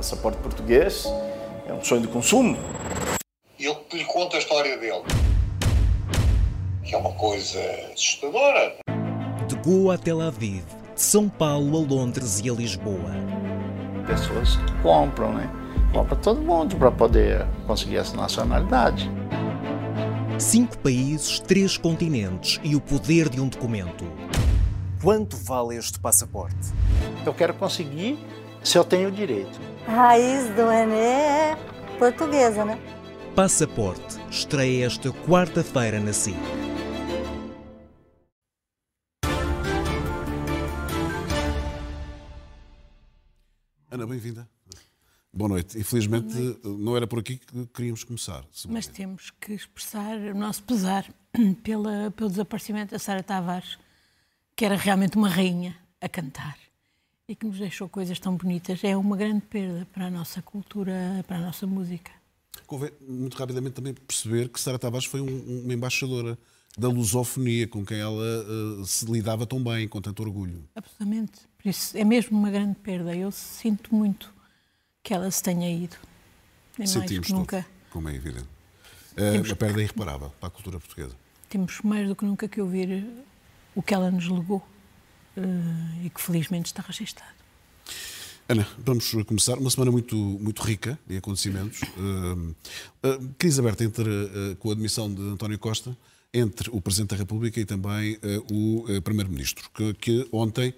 Passaporte 0.00 0.38
português 0.38 1.04
é 1.68 1.74
um 1.74 1.84
sonho 1.84 2.00
de 2.00 2.08
consumo. 2.08 2.56
Eu 3.58 3.84
lhe 3.92 4.04
conto 4.06 4.34
a 4.34 4.38
história 4.38 4.78
dele, 4.78 5.02
que 6.82 6.94
é 6.94 6.96
uma 6.96 7.12
coisa 7.12 7.60
assustadora. 7.92 8.76
De 9.46 9.56
Goa 9.56 9.96
a 9.96 9.98
Tel 9.98 10.22
Aviv, 10.22 10.64
de 10.94 11.02
São 11.02 11.28
Paulo 11.28 11.76
a 11.76 11.86
Londres 11.86 12.40
e 12.42 12.48
a 12.48 12.54
Lisboa. 12.54 13.12
Pessoas 14.06 14.56
compram, 14.82 15.34
né? 15.34 15.50
Compra 15.92 16.16
todo 16.16 16.40
mundo 16.40 16.76
para 16.76 16.90
poder 16.90 17.46
conseguir 17.66 17.98
essa 17.98 18.16
nacionalidade. 18.16 19.10
Cinco 20.38 20.78
países, 20.78 21.40
três 21.40 21.76
continentes 21.76 22.58
e 22.64 22.74
o 22.74 22.80
poder 22.80 23.28
de 23.28 23.38
um 23.38 23.48
documento. 23.48 24.06
Quanto 25.02 25.36
vale 25.36 25.76
este 25.76 26.00
passaporte? 26.00 26.72
Eu 27.26 27.34
quero 27.34 27.52
conseguir 27.52 28.18
se 28.62 28.78
eu 28.78 28.84
tenho 28.84 29.10
direito. 29.10 29.60
A 29.86 29.90
raiz 29.90 30.48
do 30.54 30.68
Renê 30.68 30.96
é 30.96 31.56
portuguesa, 31.98 32.64
né? 32.64 32.78
Passaporte 33.34 34.18
estreia 34.30 34.86
esta 34.86 35.10
quarta-feira 35.10 36.00
na 36.00 36.12
SIC. 36.12 36.36
Ana, 43.90 44.06
bem-vinda. 44.06 44.48
Boa 45.32 45.48
noite. 45.48 45.78
Infelizmente, 45.78 46.34
noite. 46.34 46.60
não 46.64 46.96
era 46.96 47.06
por 47.06 47.20
aqui 47.20 47.38
que 47.38 47.66
queríamos 47.68 48.04
começar. 48.04 48.44
Mas 48.68 48.86
temos 48.86 49.30
que 49.40 49.52
expressar 49.52 50.16
o 50.16 50.34
nosso 50.34 50.62
pesar 50.64 51.06
pela, 51.62 52.10
pelo 52.10 52.30
desaparecimento 52.30 52.92
da 52.92 52.98
Sara 52.98 53.22
Tavares, 53.22 53.78
que 54.54 54.64
era 54.64 54.76
realmente 54.76 55.16
uma 55.16 55.28
rainha 55.28 55.76
a 56.00 56.08
cantar 56.08 56.56
e 57.30 57.36
que 57.36 57.46
nos 57.46 57.60
deixou 57.60 57.88
coisas 57.88 58.18
tão 58.18 58.36
bonitas. 58.36 58.82
É 58.82 58.96
uma 58.96 59.16
grande 59.16 59.42
perda 59.42 59.86
para 59.92 60.06
a 60.06 60.10
nossa 60.10 60.42
cultura, 60.42 61.24
para 61.28 61.36
a 61.36 61.40
nossa 61.40 61.64
música. 61.64 62.10
Convém 62.66 62.90
muito 63.06 63.36
rapidamente 63.36 63.74
também 63.74 63.94
perceber 63.94 64.48
que 64.48 64.58
Sara 64.58 64.80
Tavares 64.80 65.06
foi 65.06 65.20
um, 65.20 65.62
uma 65.62 65.72
embaixadora 65.72 66.36
da 66.76 66.88
lusofonia 66.88 67.68
com 67.68 67.84
quem 67.86 67.98
ela 67.98 68.20
uh, 68.80 68.84
se 68.84 69.04
lidava 69.06 69.46
tão 69.46 69.62
bem, 69.62 69.86
com 69.86 70.00
tanto 70.00 70.24
orgulho. 70.24 70.64
Absolutamente. 70.74 71.42
Por 71.56 71.68
isso 71.68 71.96
é 71.96 72.04
mesmo 72.04 72.36
uma 72.36 72.50
grande 72.50 72.74
perda. 72.80 73.14
Eu 73.14 73.30
sinto 73.30 73.94
muito 73.94 74.34
que 75.00 75.14
ela 75.14 75.30
se 75.30 75.40
tenha 75.40 75.70
ido. 75.70 75.96
É 76.80 76.86
Sentimos 76.86 77.10
mais 77.10 77.26
que 77.28 77.32
nunca. 77.32 77.66
Como 77.90 78.08
é 78.08 78.14
evidente. 78.16 78.48
Uh, 79.12 79.52
a 79.52 79.56
perda 79.56 79.80
é 79.80 79.84
irreparável 79.84 80.32
para 80.40 80.48
a 80.48 80.50
cultura 80.50 80.80
portuguesa. 80.80 81.14
Temos 81.48 81.80
mais 81.82 82.08
do 82.08 82.16
que 82.16 82.24
nunca 82.24 82.48
que 82.48 82.60
ouvir 82.60 83.06
o 83.72 83.82
que 83.82 83.94
ela 83.94 84.10
nos 84.10 84.26
legou 84.26 84.64
uh, 85.40 86.04
e 86.04 86.10
que 86.10 86.20
felizmente 86.20 86.66
está 86.66 86.82
registado. 86.82 87.40
Ana, 88.48 88.66
vamos 88.78 89.10
começar 89.26 89.58
uma 89.58 89.70
semana 89.70 89.92
muito, 89.92 90.16
muito 90.16 90.60
rica 90.62 90.98
em 91.08 91.16
acontecimentos. 91.16 91.80
Uh, 91.82 92.54
uh, 93.06 93.34
crise 93.38 93.60
aberta 93.60 93.84
entre, 93.84 94.04
com 94.58 94.70
a 94.70 94.72
admissão 94.72 95.12
de 95.12 95.22
António 95.22 95.58
Costa 95.58 95.96
entre 96.34 96.68
o 96.70 96.80
Presidente 96.80 97.10
da 97.10 97.16
República 97.16 97.58
e 97.60 97.64
também 97.64 98.16
o 98.48 98.84
Primeiro-Ministro, 99.02 99.68
que, 99.74 99.94
que, 99.94 100.28
ontem 100.30 100.72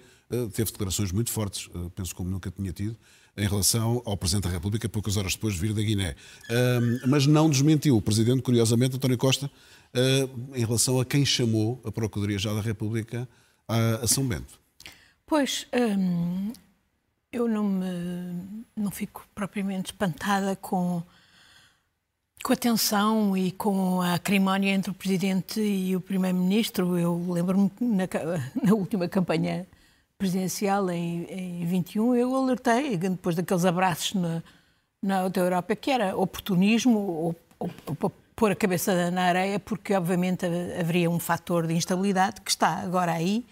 teve 0.51 0.71
declarações 0.71 1.11
muito 1.11 1.31
fortes, 1.31 1.69
penso 1.95 2.15
como 2.15 2.27
nunca 2.27 2.49
tinha 2.49 2.73
tido, 2.73 2.97
em 3.37 3.47
relação 3.47 4.01
ao 4.03 4.17
Presidente 4.17 4.45
da 4.45 4.49
República, 4.49 4.89
poucas 4.89 5.15
horas 5.15 5.33
depois 5.33 5.53
de 5.53 5.59
vir 5.59 5.71
da 5.75 5.83
Guiné. 5.83 6.15
mas 7.07 7.27
não 7.27 7.51
desmentiu 7.51 7.95
o 7.95 8.01
Presidente, 8.01 8.41
curiosamente, 8.41 8.95
António 8.95 9.15
Costa, 9.15 9.47
em 10.55 10.65
relação 10.65 10.99
a 10.99 11.05
quem 11.05 11.23
chamou 11.23 11.79
a 11.85 11.91
Procuradoria-Geral 11.91 12.55
da 12.55 12.63
República 12.63 13.29
a, 13.67 14.03
a 14.03 14.07
São 14.07 14.27
Bento. 14.27 14.59
Pois, 15.25 15.67
hum, 15.73 16.51
eu 17.31 17.47
não, 17.47 17.63
me, 17.63 18.65
não 18.75 18.91
fico 18.91 19.27
propriamente 19.33 19.91
espantada 19.91 20.55
com, 20.55 21.01
com 22.43 22.53
a 22.53 22.55
tensão 22.55 23.35
e 23.35 23.51
com 23.51 24.01
a 24.01 24.15
acrimónia 24.15 24.71
entre 24.71 24.91
o 24.91 24.93
Presidente 24.93 25.59
e 25.59 25.95
o 25.95 26.01
Primeiro-Ministro. 26.01 26.97
Eu 26.97 27.25
lembro-me 27.29 27.71
na, 27.79 28.07
na 28.63 28.73
última 28.73 29.07
campanha 29.07 29.65
presidencial 30.17 30.89
em, 30.89 31.25
em 31.25 31.65
21, 31.65 32.15
eu 32.15 32.33
alertei, 32.35 32.95
depois 32.95 33.35
daqueles 33.35 33.65
abraços 33.65 34.13
na, 34.13 34.43
na 35.01 35.29
Europa, 35.35 35.75
que 35.75 35.91
era 35.91 36.15
oportunismo 36.15 36.97
ou 36.97 37.35
pôr 38.35 38.51
a 38.51 38.55
cabeça 38.55 39.11
na 39.11 39.23
areia, 39.23 39.59
porque 39.59 39.93
obviamente 39.93 40.45
haveria 40.79 41.09
um 41.09 41.19
fator 41.19 41.67
de 41.67 41.73
instabilidade 41.73 42.41
que 42.41 42.49
está 42.49 42.79
agora 42.79 43.11
aí, 43.11 43.45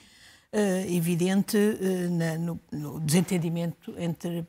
uh, 0.53 0.93
evidente 0.93 1.57
na, 2.09 2.37
no, 2.71 2.99
desentendimento 2.99 3.93
entre 3.97 4.45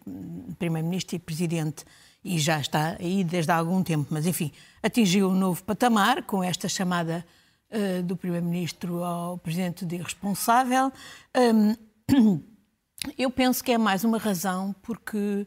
Primeiro-Ministro 0.58 1.16
e 1.16 1.18
Presidente. 1.18 1.84
E 2.24 2.38
já 2.38 2.60
está 2.60 2.96
aí 3.00 3.24
desde 3.24 3.50
há 3.50 3.56
algum 3.56 3.82
tempo, 3.82 4.08
mas 4.10 4.26
enfim, 4.26 4.52
atingiu 4.82 5.28
um 5.28 5.34
novo 5.34 5.62
patamar 5.64 6.22
com 6.22 6.42
esta 6.42 6.68
chamada 6.68 7.24
uh, 7.70 8.02
do 8.02 8.16
Primeiro-Ministro 8.16 9.02
ao 9.02 9.38
Presidente 9.38 9.84
de 9.84 9.96
irresponsável. 9.96 10.92
Um, 11.36 12.42
eu 13.18 13.30
penso 13.30 13.62
que 13.62 13.72
é 13.72 13.78
mais 13.78 14.04
uma 14.04 14.18
razão 14.18 14.74
porque 14.82 15.46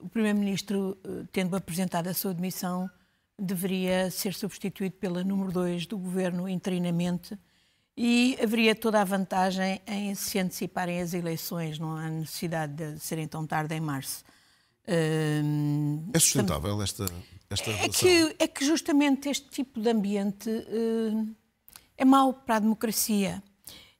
o 0.00 0.08
Primeiro-Ministro, 0.08 0.98
tendo 1.30 1.54
apresentado 1.54 2.08
a 2.08 2.14
sua 2.14 2.34
demissão, 2.34 2.90
deveria 3.40 4.10
ser 4.10 4.34
substituído 4.34 4.96
pela 4.96 5.24
número 5.24 5.50
2 5.50 5.86
do 5.86 5.96
governo 5.96 6.48
interinamente 6.48 7.38
e 7.96 8.38
haveria 8.42 8.74
toda 8.74 9.00
a 9.00 9.04
vantagem 9.04 9.80
em 9.86 10.14
se 10.14 10.38
anteciparem 10.38 11.00
as 11.00 11.12
eleições, 11.12 11.78
não 11.78 11.96
há 11.96 12.08
necessidade 12.08 12.94
de 12.94 13.00
serem 13.00 13.26
tão 13.26 13.46
tarde 13.46 13.74
em 13.74 13.80
março. 13.80 14.24
Uh, 14.86 16.10
é 16.12 16.18
sustentável 16.18 16.80
esta, 16.82 17.04
esta 17.48 17.70
é 17.70 17.88
que, 17.88 18.36
é 18.38 18.48
que 18.48 18.64
justamente 18.64 19.28
este 19.28 19.48
tipo 19.50 19.80
de 19.80 19.88
ambiente 19.90 20.48
uh, 20.48 21.36
é 21.96 22.04
mau 22.04 22.32
para 22.32 22.56
a 22.56 22.58
democracia. 22.58 23.42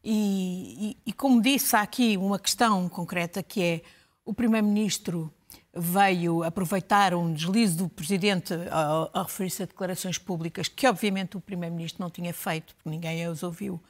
E, 0.02 0.96
e, 1.04 1.10
e, 1.10 1.12
como 1.12 1.42
disse, 1.42 1.76
há 1.76 1.82
aqui 1.82 2.16
uma 2.16 2.38
questão 2.38 2.88
concreta 2.88 3.42
que 3.42 3.62
é 3.62 3.82
o 4.24 4.32
Primeiro-Ministro 4.32 5.32
veio 5.74 6.42
aproveitar 6.42 7.14
um 7.14 7.32
deslize 7.32 7.76
do 7.76 7.88
Presidente 7.88 8.54
a, 8.70 9.20
a 9.20 9.22
referir-se 9.22 9.62
a 9.62 9.66
declarações 9.66 10.18
públicas 10.18 10.68
que, 10.68 10.86
obviamente, 10.86 11.36
o 11.36 11.40
Primeiro-Ministro 11.40 12.02
não 12.02 12.10
tinha 12.10 12.34
feito, 12.34 12.74
porque 12.74 12.90
ninguém 12.90 13.24
as 13.24 13.42
ouviu, 13.42 13.80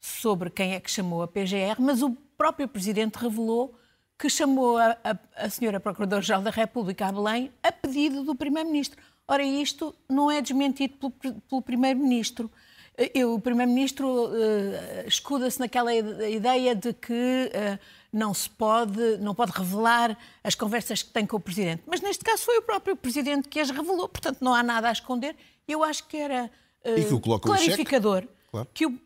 sobre 0.00 0.48
quem 0.48 0.74
é 0.74 0.80
que 0.80 0.90
chamou 0.90 1.22
a 1.22 1.28
PGR, 1.28 1.76
mas 1.78 2.02
o 2.02 2.10
próprio 2.36 2.68
Presidente 2.68 3.16
revelou 3.16 3.74
que 4.18 4.28
chamou 4.28 4.76
a, 4.78 4.96
a, 5.04 5.44
a 5.44 5.50
senhora 5.50 5.78
Procuradora-Geral 5.78 6.42
da 6.42 6.50
República 6.50 7.06
a 7.06 7.12
Belém 7.12 7.52
a 7.62 7.70
pedido 7.70 8.24
do 8.24 8.34
Primeiro-Ministro. 8.34 9.00
Ora, 9.26 9.42
isto 9.42 9.94
não 10.08 10.30
é 10.30 10.40
desmentido 10.40 11.10
pelo, 11.10 11.40
pelo 11.40 11.62
Primeiro-Ministro. 11.62 12.50
O 13.32 13.38
Primeiro-Ministro 13.38 14.26
uh, 14.26 15.06
escuda-se 15.06 15.60
naquela 15.60 15.94
ideia 15.94 16.74
de 16.74 16.92
que 16.92 17.12
uh, 17.12 17.78
não 18.12 18.32
se 18.32 18.48
pode, 18.48 19.18
não 19.18 19.34
pode 19.34 19.52
revelar 19.52 20.16
as 20.42 20.54
conversas 20.54 21.02
que 21.02 21.10
tem 21.10 21.26
com 21.26 21.36
o 21.36 21.40
Presidente. 21.40 21.82
Mas 21.86 22.00
neste 22.00 22.24
caso 22.24 22.42
foi 22.42 22.58
o 22.58 22.62
próprio 22.62 22.96
Presidente 22.96 23.48
que 23.48 23.60
as 23.60 23.70
revelou, 23.70 24.08
portanto 24.08 24.38
não 24.40 24.54
há 24.54 24.62
nada 24.62 24.88
a 24.88 24.92
esconder. 24.92 25.36
Eu 25.66 25.82
acho 25.82 26.06
que 26.06 26.16
era 26.16 26.50
uh, 26.84 27.20
que 27.20 27.40
clarificador 27.40 28.26
claro. 28.50 28.68
que 28.72 28.86
o, 28.86 28.98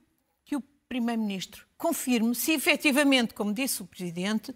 que 0.44 0.56
o 0.56 0.60
Primeiro-Ministro 0.88 1.66
confirme 1.76 2.34
se 2.34 2.52
efetivamente, 2.52 3.34
como 3.34 3.52
disse 3.52 3.82
o 3.82 3.86
Presidente, 3.86 4.54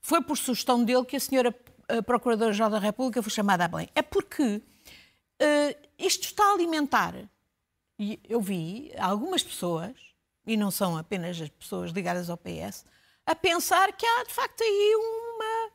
foi 0.00 0.20
por 0.20 0.36
sugestão 0.36 0.84
dele 0.84 1.04
que 1.04 1.16
a 1.16 1.20
senhora 1.20 1.54
Procuradora-Geral 2.04 2.70
da 2.70 2.78
República 2.78 3.22
foi 3.22 3.30
chamada 3.30 3.64
a 3.64 3.68
Belém. 3.68 3.88
É 3.94 4.02
porque 4.02 4.60
isto 5.98 6.24
está 6.24 6.44
a 6.50 6.52
alimentar 6.54 7.14
e 7.98 8.18
eu 8.28 8.40
vi 8.40 8.92
algumas 8.98 9.42
pessoas, 9.42 9.92
e 10.46 10.56
não 10.56 10.70
são 10.70 10.96
apenas 10.96 11.40
as 11.40 11.48
pessoas 11.48 11.90
ligadas 11.92 12.28
ao 12.28 12.36
PS, 12.36 12.84
a 13.26 13.34
pensar 13.34 13.92
que 13.92 14.06
há 14.06 14.24
de 14.24 14.32
facto 14.32 14.62
aí 14.62 14.94
uma. 14.96 15.70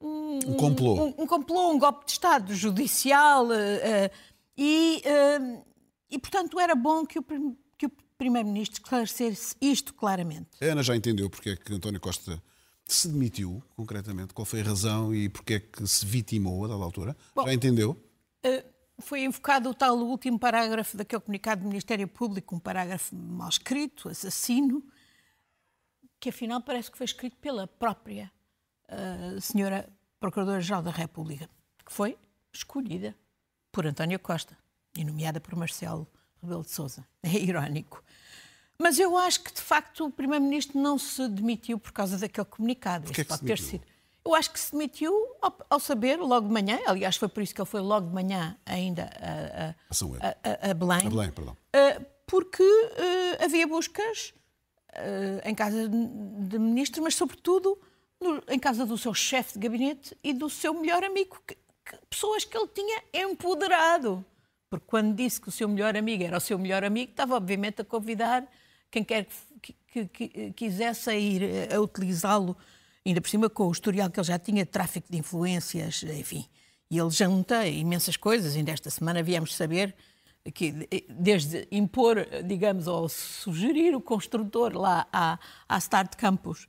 Um, 0.00 0.38
um 0.52 0.56
complô. 0.56 0.94
Um, 0.94 1.14
um, 1.22 1.26
complô, 1.26 1.70
um 1.70 1.78
golpe 1.78 2.06
de 2.06 2.12
Estado 2.12 2.54
judicial. 2.54 3.46
Uh, 3.46 3.50
uh, 3.50 4.10
e, 4.56 5.02
uh, 5.04 5.64
e, 6.10 6.18
portanto, 6.18 6.58
era 6.58 6.74
bom 6.74 7.04
que 7.04 7.18
o, 7.18 7.24
que 7.76 7.86
o 7.86 7.90
Primeiro-Ministro 8.18 8.80
esclarecesse 8.82 9.56
isto 9.60 9.94
claramente. 9.94 10.48
A 10.60 10.66
Ana 10.66 10.82
já 10.82 10.96
entendeu 10.96 11.28
porque 11.28 11.50
é 11.50 11.56
que 11.56 11.72
António 11.72 12.00
Costa 12.00 12.42
se 12.88 13.08
demitiu, 13.08 13.62
concretamente, 13.74 14.32
qual 14.32 14.44
foi 14.44 14.60
a 14.60 14.64
razão 14.64 15.14
e 15.14 15.28
porque 15.28 15.54
é 15.54 15.60
que 15.60 15.86
se 15.86 16.06
vitimou 16.06 16.64
a 16.64 16.68
dada 16.68 16.82
altura? 16.84 17.16
Bom, 17.34 17.44
já 17.44 17.52
entendeu? 17.52 18.00
foi 18.98 19.24
invocado 19.24 19.68
o 19.70 19.74
tal 19.74 19.98
último 19.98 20.38
parágrafo 20.38 20.96
daquele 20.96 21.20
comunicado 21.20 21.62
do 21.62 21.68
Ministério 21.68 22.08
Público, 22.08 22.54
um 22.54 22.58
parágrafo 22.58 23.14
mal 23.14 23.48
escrito, 23.48 24.08
assassino, 24.08 24.82
que 26.20 26.28
afinal 26.28 26.60
parece 26.60 26.90
que 26.90 26.98
foi 26.98 27.04
escrito 27.04 27.36
pela 27.36 27.66
própria 27.66 28.30
uh, 28.88 29.40
senhora 29.40 29.88
Procuradora-Geral 30.20 30.82
da 30.82 30.90
República, 30.90 31.48
que 31.84 31.92
foi 31.92 32.16
escolhida 32.52 33.14
por 33.70 33.86
António 33.86 34.18
Costa 34.18 34.56
e 34.96 35.04
nomeada 35.04 35.40
por 35.40 35.54
Marcelo 35.54 36.06
Rebelo 36.42 36.62
de 36.62 36.70
Sousa. 36.70 37.06
É 37.22 37.30
irónico. 37.30 38.02
Mas 38.78 38.98
eu 38.98 39.16
acho 39.16 39.42
que, 39.42 39.52
de 39.52 39.60
facto, 39.60 40.06
o 40.06 40.10
Primeiro-Ministro 40.10 40.78
não 40.78 40.98
se 40.98 41.26
demitiu 41.28 41.78
por 41.78 41.92
causa 41.92 42.18
daquele 42.18 42.44
comunicado. 42.46 43.04
Porquê 43.06 43.22
Isso 43.22 43.28
pode 43.28 43.44
ter 43.44 43.58
sido. 43.58 43.84
eu 44.24 44.34
acho 44.34 44.50
que 44.50 44.60
se 44.60 44.72
demitiu 44.72 45.12
ao, 45.40 45.56
ao 45.70 45.80
saber, 45.80 46.18
logo 46.18 46.46
de 46.46 46.52
manhã, 46.52 46.78
aliás, 46.86 47.16
foi 47.16 47.28
por 47.28 47.42
isso 47.42 47.54
que 47.54 47.60
ele 47.60 47.68
foi 47.68 47.80
logo 47.80 48.08
de 48.08 48.14
manhã 48.14 48.56
ainda 48.66 49.10
a, 49.20 49.68
a, 49.68 49.74
A 50.20 50.70
a, 50.70 50.74
Belém, 50.74 51.08
Belém, 51.08 51.32
perdão. 51.32 51.56
Uh, 51.74 52.04
porque 52.26 52.62
uh, 52.62 53.44
havia 53.44 53.66
buscas 53.66 54.34
em 55.44 55.54
casa 55.54 55.88
de 55.88 56.58
ministros, 56.58 57.02
mas 57.02 57.14
sobretudo 57.14 57.78
no- 58.20 58.42
em 58.48 58.58
casa 58.58 58.84
do 58.86 58.96
seu 58.96 59.12
chefe 59.14 59.54
de 59.54 59.58
gabinete 59.60 60.16
e 60.22 60.32
do 60.32 60.48
seu 60.50 60.72
melhor 60.74 61.04
amigo, 61.04 61.36
que- 61.46 61.54
que- 61.84 61.98
pessoas 62.08 62.44
que 62.44 62.56
ele 62.56 62.68
tinha 62.68 63.02
empoderado. 63.14 64.24
Porque 64.68 64.86
quando 64.86 65.14
disse 65.14 65.40
que 65.40 65.48
o 65.48 65.52
seu 65.52 65.68
melhor 65.68 65.96
amigo 65.96 66.24
era 66.24 66.36
o 66.36 66.40
seu 66.40 66.58
melhor 66.58 66.82
amigo, 66.84 67.10
estava 67.10 67.36
obviamente 67.36 67.80
a 67.82 67.84
convidar 67.84 68.46
quem 68.90 69.04
quer 69.04 69.26
que, 69.62 69.74
que- 69.86 70.06
que- 70.28 70.52
quisesse 70.52 71.08
a 71.10 71.14
ir 71.14 71.42
eh, 71.42 71.74
a 71.74 71.80
utilizá-lo, 71.80 72.56
ainda 73.04 73.20
por 73.20 73.28
cima 73.28 73.48
com 73.48 73.68
o 73.68 73.72
historial 73.72 74.10
que 74.10 74.18
ele 74.18 74.26
já 74.26 74.38
tinha 74.38 74.64
de 74.64 74.70
tráfico 74.70 75.06
de 75.10 75.18
influências, 75.18 76.02
enfim. 76.02 76.44
E 76.90 76.98
ele 76.98 77.10
junta 77.10 77.66
imensas 77.66 78.16
coisas. 78.16 78.54
Ainda 78.56 78.70
esta 78.72 78.90
semana 78.90 79.22
viemos 79.22 79.54
saber 79.54 79.94
que 80.54 80.86
eh, 80.90 81.04
desde 81.08 81.66
impor, 81.70 82.26
digamos, 82.44 82.86
ou 82.86 83.08
sugerir 83.08 83.94
o 83.94 84.00
construtor 84.00 84.76
lá 84.76 85.06
à, 85.12 85.38
à 85.68 85.78
Start 85.78 86.16
Campus, 86.16 86.66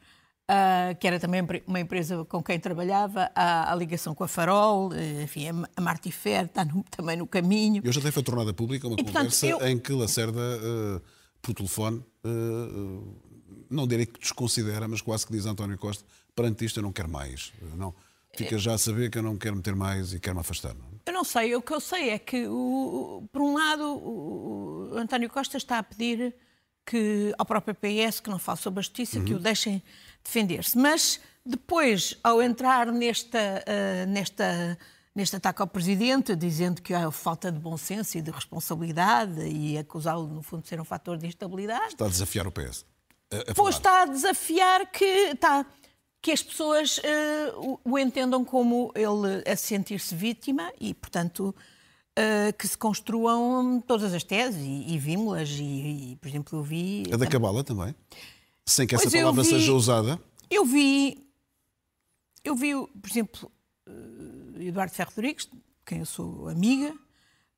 ah, 0.49 0.95
que 0.99 1.05
era 1.07 1.19
também 1.19 1.41
uma 1.67 1.79
empresa 1.79 2.23
com 2.25 2.41
quem 2.41 2.59
trabalhava, 2.59 3.29
à, 3.35 3.71
à 3.71 3.75
ligação 3.75 4.15
com 4.15 4.23
a 4.23 4.27
Farol, 4.27 4.93
eh, 4.93 5.23
enfim, 5.23 5.47
a- 5.49 5.69
a 5.75 5.81
Martifer 5.81 6.45
está 6.45 6.63
no- 6.63 6.83
também 6.91 7.17
no 7.17 7.27
caminho. 7.27 7.81
E 7.83 7.89
hoje 7.89 7.99
até 7.99 8.11
foi 8.11 8.23
tornada 8.23 8.53
pública 8.53 8.87
uma 8.87 8.95
E, 8.99 9.03
portanto, 9.03 9.23
conversa 9.23 9.45
eu- 9.47 9.65
em 9.67 9.77
que 9.77 9.91
Lacerda, 9.91 10.39
eh, 10.41 11.01
por 11.41 11.53
telefone, 11.53 12.03
eh, 12.23 13.03
não 13.69 13.85
direi 13.87 14.05
que 14.05 14.19
desconsidera, 14.19 14.87
mas 14.87 15.01
quase 15.01 15.25
que 15.25 15.31
diz 15.33 15.45
a 15.45 15.51
António 15.51 15.77
Costa, 15.77 16.03
perante 16.35 16.63
isto 16.65 16.79
eu 16.79 16.83
não 16.83 16.91
quero 16.93 17.09
mais. 17.09 17.51
Não. 17.75 17.93
Fica 18.37 18.57
já 18.57 18.73
a 18.73 18.77
saber 18.77 19.09
que 19.09 19.17
eu 19.17 19.23
não 19.23 19.35
quero 19.37 19.55
meter 19.55 19.75
mais 19.75 20.13
e 20.13 20.19
quero 20.19 20.35
me 20.35 20.41
afastar. 20.41 20.73
não 20.73 20.85
é? 20.85 20.87
Eu 21.05 21.13
não 21.13 21.23
sei, 21.23 21.55
o 21.55 21.61
que 21.61 21.73
eu 21.73 21.79
sei 21.79 22.09
é 22.09 22.19
que, 22.19 22.47
o- 22.47 23.27
por 23.31 23.41
um 23.41 23.53
lado, 23.53 23.83
o, 23.85 24.89
o 24.93 24.97
António 24.97 25.29
Costa 25.29 25.57
está 25.57 25.79
a 25.79 25.83
pedir 25.83 26.35
que 26.85 27.33
ao 27.37 27.45
próprio 27.45 27.75
PS 27.75 28.19
que 28.19 28.29
não 28.29 28.39
fale 28.39 28.57
sobre 28.59 28.79
a 28.79 28.83
justiça, 28.83 29.19
que 29.21 29.33
o 29.33 29.39
deixem 29.39 29.81
defender-se. 30.23 30.77
Mas 30.77 31.19
depois, 31.45 32.17
ao 32.23 32.41
entrar 32.41 32.87
nesta, 32.91 33.39
ah, 33.65 34.05
nesta, 34.05 34.77
neste 35.15 35.35
ataque 35.35 35.61
ao 35.61 35.67
Presidente, 35.67 36.35
dizendo 36.35 36.81
que 36.81 36.93
há 36.93 37.09
falta 37.11 37.51
de 37.51 37.59
bom 37.59 37.77
senso 37.77 38.17
e 38.17 38.21
de 38.21 38.31
responsabilidade 38.31 39.41
e 39.47 39.77
acusá-lo, 39.77 40.27
no 40.27 40.41
fundo, 40.41 40.63
de 40.63 40.69
ser 40.69 40.79
um 40.79 40.85
fator 40.85 41.17
de 41.17 41.27
instabilidade, 41.27 41.87
Está 41.93 42.05
a 42.05 42.09
desafiar 42.09 42.47
o 42.47 42.51
PS. 42.51 42.85
A, 43.31 43.37
a 43.51 43.53
Pois 43.53 43.55
falar. 43.55 43.69
está 43.71 44.01
a 44.03 44.05
desafiar 44.05 44.91
que, 44.91 45.03
está, 45.05 45.65
que 46.27 46.31
as 46.33 46.43
pessoas 46.43 46.99
eh, 47.05 47.53
o, 47.85 47.97
entendam 47.97 48.43
como 48.43 48.91
ele 48.93 49.49
a 49.49 49.55
sentir-se 49.55 50.13
vítima 50.13 50.73
e, 50.77 50.93
portanto, 50.93 51.55
eh, 52.17 52.51
que 52.51 52.67
se 52.67 52.77
construam 52.77 53.79
todas 53.79 54.13
as 54.13 54.25
teses 54.25 54.59
e, 54.61 54.93
e 54.93 54.97
vimos-las. 54.99 55.47
E, 55.51 56.11
e, 56.11 56.17
por 56.19 56.27
exemplo, 56.27 56.59
eu 56.59 56.63
vi. 56.63 57.03
A 57.13 57.15
da 57.15 57.25
Cabala 57.27 57.63
também. 57.63 57.95
Sem 58.65 58.85
que 58.85 58.93
essa 58.95 59.05
Pois 59.05 59.13
eu 59.13 59.21
palavra 59.21 59.41
vi- 59.41 59.49
seja 59.49 59.71
usada. 59.71 60.19
Eu 60.51 60.65
vi, 60.65 61.25
eu 62.43 62.55
vi, 62.57 62.73
por 62.73 63.09
exemplo, 63.09 63.49
eh, 63.87 64.65
Eduardo 64.65 64.93
Ferro 64.93 65.11
Rodrigues, 65.15 65.47
quem 65.85 65.99
eu 65.99 66.05
sou 66.05 66.49
amiga, 66.49 66.93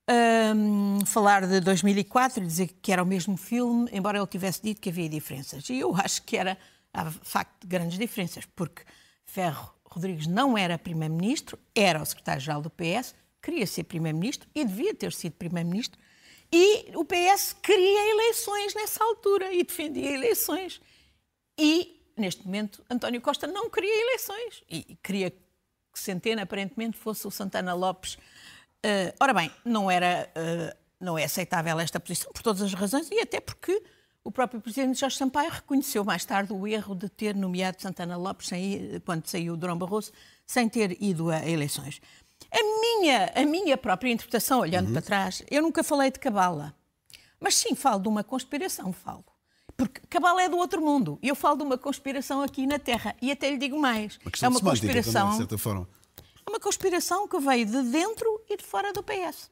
ahm, 0.08 1.04
falar 1.08 1.48
de 1.48 1.60
2004 1.60 2.44
e 2.44 2.46
dizer 2.46 2.68
que 2.84 2.92
era 2.92 3.02
o 3.02 3.06
mesmo 3.08 3.36
filme, 3.36 3.90
embora 3.92 4.20
ele 4.20 4.28
tivesse 4.28 4.62
dito 4.62 4.80
que 4.80 4.90
havia 4.90 5.10
diferenças. 5.10 5.68
E 5.72 5.80
eu 5.80 5.92
acho 5.98 6.22
que 6.22 6.38
era, 6.38 6.56
há 6.94 7.04
de 7.04 7.20
facto, 7.24 7.68
grandes 7.68 7.98
diferenças, 7.98 8.46
porque 8.56 8.84
Ferro 9.26 9.74
Rodrigues 9.86 10.28
não 10.28 10.58
era 10.58 10.78
primeiro-ministro, 10.78 11.58
era 11.76 12.02
o 12.02 12.06
secretário-geral 12.06 12.62
do 12.62 12.70
PS, 12.70 13.16
queria 13.42 13.66
ser 13.66 13.84
primeiro-ministro 13.84 14.48
e 14.54 14.64
devia 14.66 14.94
ter 14.94 15.14
sido 15.14 15.34
primeiro-ministro. 15.34 16.00
E 16.52 16.92
o 16.96 17.06
PS 17.06 17.54
queria 17.62 18.12
eleições 18.12 18.74
nessa 18.74 19.04
altura 19.04 19.54
e 19.54 19.64
defendia 19.64 20.12
eleições. 20.12 20.82
E, 21.58 22.02
neste 22.18 22.46
momento, 22.46 22.84
António 22.90 23.22
Costa 23.22 23.46
não 23.46 23.70
queria 23.70 24.02
eleições 24.02 24.64
e 24.70 24.98
queria 25.04 25.32
que 25.32 26.00
Centena, 26.00 26.44
aparentemente, 26.44 26.98
fosse 26.98 27.28
o 27.28 27.32
Santana 27.32 27.74
Lopes. 27.74 28.18
Eh, 28.84 29.14
ora 29.20 29.34
bem, 29.34 29.52
não, 29.66 29.92
era, 29.92 30.32
eh, 30.34 30.76
não 31.00 31.18
é 31.18 31.26
aceitável 31.26 31.80
esta 31.80 32.00
posição 32.00 32.32
por 32.32 32.42
todas 32.42 32.62
as 32.62 32.74
razões 32.74 33.10
e 33.12 33.20
até 33.20 33.40
porque 33.40 33.84
o 34.24 34.32
próprio 34.32 34.62
Presidente 34.62 35.00
Jorge 35.00 35.18
Sampaio 35.18 35.50
reconheceu 35.50 36.04
mais 36.04 36.26
tarde 36.26 36.54
o 36.54 36.68
erro 36.68 36.94
de 36.94 37.10
ter 37.10 37.36
nomeado 37.36 37.82
Santana 37.82 38.18
Lopes 38.18 38.48
sem 38.48 39.02
quando 39.06 39.26
saiu 39.28 39.54
o 39.54 39.58
Durão 39.58 39.78
Barroso, 39.78 40.12
sem 40.46 40.68
ter 40.68 41.02
ido 41.02 41.30
a 41.30 41.48
eleições. 41.48 42.02
A 42.52 42.64
minha, 42.82 43.32
a 43.36 43.46
minha 43.46 43.78
própria 43.78 44.12
interpretação, 44.12 44.60
olhando 44.60 44.92
para 44.92 45.02
trás, 45.02 45.44
eu 45.50 45.62
nunca 45.62 45.84
falei 45.84 46.12
de 46.12 46.20
cabala. 46.20 46.76
Mas 47.40 47.56
sim, 47.56 47.76
falo 47.76 48.02
de 48.02 48.08
uma 48.08 48.24
conspiração, 48.24 48.92
falo. 48.92 49.24
Porque 49.78 50.02
cabala 50.10 50.42
é 50.42 50.50
do 50.50 50.58
outro 50.58 50.82
mundo. 50.82 51.18
E 51.22 51.30
eu 51.30 51.36
falo 51.36 51.58
de 51.58 51.64
uma 51.64 51.78
conspiração 51.78 52.42
aqui 52.42 52.68
na 52.68 52.78
Terra. 52.78 53.16
E 53.22 53.32
até 53.32 53.50
lhe 53.50 53.58
digo 53.58 53.80
mais. 53.80 54.18
Uma 54.18 54.32
é 54.42 54.48
uma 54.48 54.60
semântica 54.60 54.88
também, 54.88 54.94
conspiração. 54.94 55.30
de 55.32 55.38
certa 55.38 55.58
forma. 55.58 55.88
É 56.46 56.50
uma 56.50 56.60
conspiração 56.60 57.28
que 57.28 57.40
veio 57.40 57.66
de 57.66 57.82
dentro 57.84 58.42
e 58.50 58.58
de 58.58 58.64
fora 58.64 58.92
do 58.92 59.02
PS. 59.02 59.50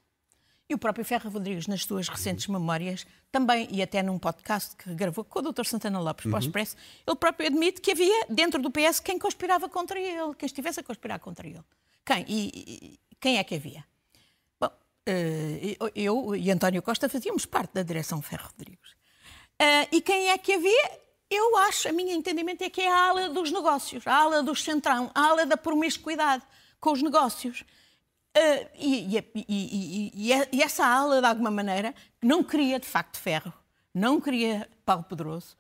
E 0.70 0.74
o 0.74 0.78
próprio 0.78 1.06
Ferro 1.06 1.30
Rodrigues, 1.30 1.66
nas 1.66 1.84
suas 1.86 2.10
recentes 2.10 2.48
memórias, 2.48 3.06
também, 3.32 3.70
e 3.72 3.82
até 3.82 4.04
num 4.04 4.20
podcast 4.20 4.76
que 4.76 4.94
gravou 4.94 5.24
com 5.24 5.40
o 5.40 5.42
Dr. 5.42 5.64
Santana 5.66 5.98
Lopes 6.00 6.26
para 6.30 6.36
o 6.36 6.40
Expresso, 6.40 6.76
ele 7.08 7.16
próprio 7.16 7.48
admite 7.48 7.80
que 7.80 7.92
havia 7.92 8.26
dentro 8.30 8.62
do 8.62 8.70
PS 8.70 9.00
quem 9.00 9.18
conspirava 9.18 9.70
contra 9.70 9.98
ele, 9.98 10.36
quem 10.36 10.46
estivesse 10.46 10.82
a 10.82 10.84
conspirar 10.84 11.20
contra 11.20 11.48
ele. 11.48 11.64
Quem? 12.06 12.26
E, 12.28 12.48
e- 12.56 13.00
quem 13.20 13.38
é 13.38 13.44
que 13.46 13.56
havia? 13.56 13.84
Bom, 14.60 14.70
eh, 15.06 15.78
eu 15.96 16.36
e 16.36 16.52
António 16.52 16.82
Costa 16.82 17.08
fazíamos 17.08 17.46
parte 17.46 17.74
da 17.74 17.82
direção 17.82 18.22
Ferro 18.22 18.50
Rodrigues. 18.50 18.92
Ah, 19.60 19.88
e 19.92 20.02
quem 20.02 20.30
é 20.30 20.38
que 20.38 20.54
havia? 20.54 20.92
Eu 21.30 21.58
acho, 21.58 21.88
a 21.90 21.92
minha 21.92 22.14
entendimento 22.14 22.62
é 22.64 22.70
que 22.70 22.82
é 22.82 22.92
a 22.92 23.08
ala 23.08 23.30
dos 23.30 23.52
negócios, 23.52 24.06
a 24.06 24.14
ala 24.16 24.44
do 24.44 24.54
centrão, 24.56 25.10
a 25.16 25.28
ala 25.28 25.46
da 25.46 25.58
promiscuidade 25.58 26.44
com 26.80 26.92
os 26.92 27.02
negócios. 27.02 27.64
Ah, 28.40 28.68
e, 28.76 29.18
e- 29.18 29.32
e- 29.36 29.46
e- 29.50 30.32
e- 30.34 30.48
e 30.58 30.62
essa 30.62 30.86
ala, 30.86 31.20
de 31.22 31.26
alguma 31.28 31.50
maneira, 31.50 31.96
não 32.22 32.44
queria 32.44 32.80
de 32.80 32.86
facto 32.86 33.18
ferro, 33.18 33.52
não 33.94 34.22
queria 34.22 34.70
Paulo 34.86 35.04
Pedroso, 35.04 35.58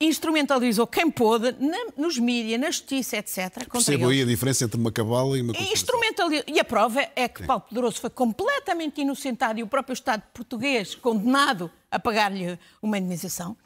instrumentalizou 0.00 0.86
quem 0.86 1.10
pôde, 1.10 1.52
na- 1.58 1.86
nos 1.96 2.18
mídias, 2.18 2.60
na 2.60 2.70
justiça, 2.70 3.16
etc. 3.18 3.66
Percebo 3.70 4.08
aí 4.08 4.22
a 4.22 4.24
diferença 4.24 4.64
entre 4.64 4.78
uma 4.78 4.90
cabala 4.92 5.36
e 5.36 5.42
uma 5.42 5.52
E 5.52 5.56
conspiração. 5.56 5.72
instrumentali- 5.74 6.44
E 6.46 6.58
a 6.60 6.64
prova 6.64 7.00
é 7.14 7.28
que 7.28 7.44
Paulo 7.44 7.62
Pedroso 7.68 8.00
foi 8.00 8.10
completamente 8.10 9.00
inocentado 9.00 9.58
e 9.58 9.62
o 9.62 9.66
próprio 9.66 9.92
Estado 9.94 10.22
português 10.32 10.94
condenado 10.94 11.70
a 11.90 11.98
pagar-lhe 11.98 12.58
uma 12.82 12.98
indenização. 12.98 13.56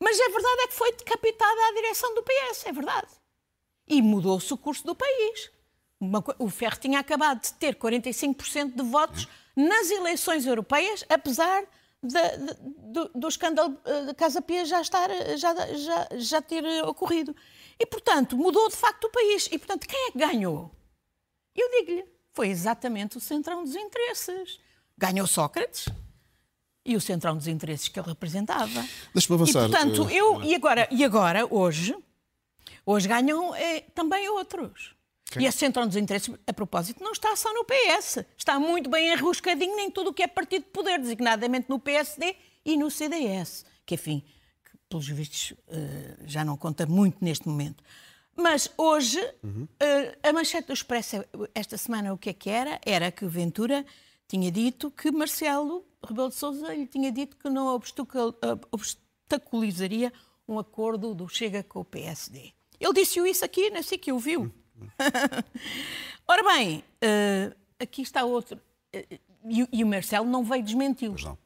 Mas 0.00 0.18
a 0.20 0.28
verdade 0.28 0.60
é 0.62 0.66
que 0.68 0.74
foi 0.74 0.92
decapitada 0.92 1.60
a 1.68 1.72
direção 1.74 2.14
do 2.14 2.22
PS, 2.22 2.66
é 2.68 2.72
verdade. 2.72 3.08
E 3.86 4.02
mudou-se 4.02 4.52
o 4.52 4.56
curso 4.56 4.84
do 4.84 4.94
país. 4.94 5.50
Uma 6.00 6.22
o 6.38 6.48
Ferro 6.50 6.76
tinha 6.78 6.98
acabado 6.98 7.40
de 7.42 7.52
ter 7.54 7.76
45% 7.76 8.74
de 8.74 8.82
votos 8.82 9.28
nas 9.56 9.90
eleições 9.90 10.44
europeias, 10.46 11.04
apesar 11.08 11.64
da- 12.02 12.36
da- 12.36 12.56
do, 12.60 13.10
do 13.14 13.28
escândalo 13.28 13.78
eh, 13.84 14.02
da 14.06 14.14
Casa 14.14 14.42
Pia 14.42 14.64
já, 14.64 14.80
estar, 14.80 15.08
já, 15.36 15.54
já, 15.74 16.08
já 16.16 16.42
ter 16.42 16.64
ocorrido. 16.84 17.34
E, 17.78 17.86
portanto, 17.86 18.36
mudou 18.36 18.68
de 18.68 18.76
facto 18.76 19.04
o 19.04 19.10
país. 19.10 19.48
E, 19.50 19.58
portanto, 19.58 19.86
quem 19.88 20.08
é 20.08 20.10
que 20.12 20.18
ganhou? 20.18 20.70
Eu 21.56 21.70
digo-lhe, 21.70 22.04
foi 22.32 22.48
exatamente 22.48 23.16
o 23.16 23.20
centrão 23.20 23.62
dos 23.64 23.74
interesses. 23.74 24.58
Ganhou 24.98 25.26
Sócrates 25.26 25.88
e 26.84 26.94
o 26.96 27.00
centrão 27.00 27.36
dos 27.36 27.46
interesses 27.46 27.88
que 27.88 27.98
ele 27.98 28.08
representava. 28.08 28.84
Deixa-me 29.14 29.34
avançar, 29.40 29.64
E, 29.66 29.70
portanto, 29.70 30.08
eh, 30.10 30.14
eu, 30.14 30.42
e, 30.42 30.54
agora, 30.54 30.86
e 30.90 31.02
agora, 31.04 31.46
hoje, 31.48 31.96
hoje 32.84 33.08
ganham 33.08 33.54
eh, 33.54 33.80
também 33.94 34.28
outros. 34.28 34.93
E 35.40 35.46
esse 35.46 35.58
centrão 35.58 35.86
dos 35.86 35.96
interesses, 35.96 36.34
a 36.46 36.52
propósito, 36.52 37.02
não 37.02 37.12
está 37.12 37.34
só 37.36 37.52
no 37.52 37.64
PS. 37.64 38.24
Está 38.36 38.58
muito 38.58 38.90
bem 38.90 39.12
enroscadinho 39.12 39.78
em 39.80 39.90
tudo 39.90 40.10
o 40.10 40.14
que 40.14 40.22
é 40.22 40.26
partido 40.26 40.64
de 40.64 40.70
poder, 40.70 40.98
designadamente 40.98 41.68
no 41.68 41.78
PSD 41.78 42.36
e 42.64 42.76
no 42.76 42.90
CDS, 42.90 43.64
que, 43.84 43.94
enfim, 43.94 44.22
que, 44.64 44.76
pelos 44.88 45.08
vistos, 45.08 45.54
eh, 45.68 46.16
já 46.24 46.44
não 46.44 46.56
conta 46.56 46.86
muito 46.86 47.18
neste 47.22 47.48
momento. 47.48 47.82
Mas 48.36 48.70
hoje, 48.76 49.20
eh, 49.78 50.18
a 50.22 50.32
manchete 50.32 50.66
do 50.66 50.72
Expresso 50.72 51.24
esta 51.54 51.76
semana 51.78 52.12
o 52.12 52.18
que 52.18 52.30
é 52.30 52.32
que 52.32 52.50
era? 52.50 52.80
Era 52.84 53.12
que 53.12 53.24
Ventura 53.26 53.84
tinha 54.26 54.50
dito 54.50 54.90
que 54.90 55.10
Marcelo 55.12 55.84
Rebelo 56.04 56.28
de 56.28 56.34
Sousa 56.34 56.74
lhe 56.74 56.86
tinha 56.86 57.12
dito 57.12 57.36
que 57.36 57.48
não 57.48 57.74
eh, 57.74 58.58
obstaculizaria 58.72 60.12
um 60.48 60.58
acordo 60.58 61.14
do 61.14 61.28
Chega 61.28 61.62
com 61.62 61.80
o 61.80 61.84
PSD. 61.84 62.52
Ele 62.78 62.92
disse-o 62.92 63.26
isso 63.26 63.44
aqui, 63.44 63.70
não 63.70 63.82
sei 63.82 63.96
que 63.96 64.12
ouviu. 64.12 64.52
Ora 66.26 66.42
bem, 66.54 66.84
eh, 67.00 67.52
aqui 67.78 68.02
está 68.02 68.24
outro. 68.24 68.60
eh, 68.92 69.20
e, 69.46 69.68
e 69.72 69.84
o 69.84 69.86
Marcelo 69.86 70.26
não 70.26 70.42
veio 70.44 70.62
desmenti-lo. 70.62 71.14
Pois 71.14 71.24
não. 71.24 71.38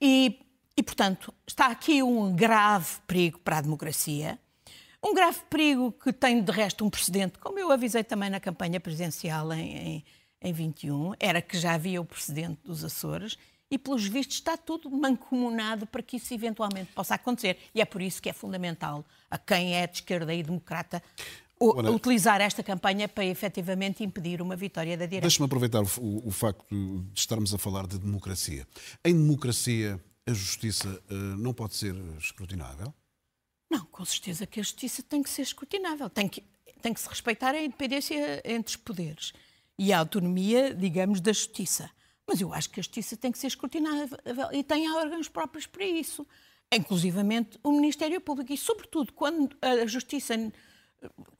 E, 0.00 0.40
e, 0.76 0.82
portanto, 0.82 1.34
está 1.46 1.66
aqui 1.66 2.02
um 2.02 2.34
grave 2.34 3.00
perigo 3.06 3.38
para 3.40 3.58
a 3.58 3.60
democracia, 3.60 4.38
Um 5.02 5.14
grave 5.14 5.40
perigo 5.48 5.92
que 5.92 6.12
tem, 6.12 6.42
de 6.42 6.50
resto, 6.50 6.84
um 6.84 6.90
precedente, 6.90 7.38
como 7.38 7.58
eu 7.58 7.70
avisei 7.70 8.02
também 8.02 8.28
na 8.30 8.40
campanha 8.40 8.80
presidencial 8.80 9.52
em, 9.52 9.76
em, 9.76 10.04
em 10.42 10.52
21, 10.52 11.14
era 11.20 11.40
que 11.40 11.56
já 11.56 11.74
havia 11.74 12.00
o 12.00 12.04
precedente 12.04 12.60
dos 12.64 12.84
Açores 12.84 13.38
e, 13.70 13.78
pelos 13.78 14.06
vistos, 14.06 14.36
está 14.36 14.56
tudo 14.56 14.90
mancomunado 14.90 15.86
para 15.86 16.02
que 16.02 16.16
isso 16.16 16.32
eventualmente 16.34 16.92
possa 16.92 17.14
acontecer. 17.14 17.58
E 17.74 17.80
é 17.80 17.84
por 17.84 18.02
isso 18.02 18.20
que 18.20 18.28
é 18.28 18.32
fundamental 18.32 19.04
a 19.30 19.38
quem 19.38 19.76
é 19.76 19.86
de 19.86 19.98
esquerda 19.98 20.34
e 20.34 20.42
democrata 20.42 21.02
o, 21.60 21.76
Ora, 21.76 21.90
utilizar 21.90 22.40
esta 22.40 22.62
campanha 22.62 23.08
para 23.08 23.24
efetivamente 23.24 24.04
impedir 24.04 24.40
uma 24.40 24.56
vitória 24.56 24.96
da 24.96 25.06
direita. 25.06 25.22
Deixa-me 25.22 25.46
aproveitar 25.46 25.82
o, 25.82 25.88
o, 26.00 26.28
o, 26.28 26.30
facto 26.30 26.64
de 26.70 27.18
estarmos 27.18 27.52
a 27.52 27.58
falar 27.58 27.86
de 27.86 27.98
democracia. 27.98 28.66
Em 29.04 29.14
democracia, 29.14 30.00
a 30.26 30.32
justiça 30.32 30.88
uh, 31.10 31.14
não 31.14 31.52
pode 31.52 31.74
ser 31.74 31.94
escrutinável? 32.18 32.92
Não, 33.70 33.84
com 33.86 34.04
certeza 34.04 34.46
que 34.46 34.60
a 34.60 34.62
justiça 34.62 35.02
tem 35.02 35.22
que 35.22 35.30
ser 35.30 35.42
escrutinável. 35.42 36.08
Tem 36.08 36.28
que, 36.28 36.42
tem 36.80 36.94
que 36.94 37.00
se 37.00 37.08
respeitar 37.08 37.54
a 37.54 37.62
independência 37.62 38.42
entre 38.44 38.70
os 38.70 38.76
poderes 38.76 39.32
e 39.78 39.92
a 39.92 39.98
autonomia, 39.98 40.74
digamos, 40.74 41.20
da 41.20 41.32
justiça. 41.32 41.90
Mas 42.26 42.40
eu 42.40 42.52
acho 42.52 42.68
que 42.70 42.80
a 42.80 42.82
justiça 42.82 43.16
tem 43.16 43.32
que 43.32 43.38
ser 43.38 43.46
escrutinável 43.46 44.18
e 44.52 44.62
tem 44.62 44.90
órgãos 44.92 45.28
próprios 45.28 45.66
para 45.66 45.84
isso, 45.84 46.26
inclusivamente 46.72 47.58
o 47.62 47.72
Ministério 47.72 48.20
Público. 48.20 48.52
E, 48.52 48.56
sobretudo, 48.56 49.12
quando 49.12 49.56
a 49.62 49.86
justiça 49.86 50.34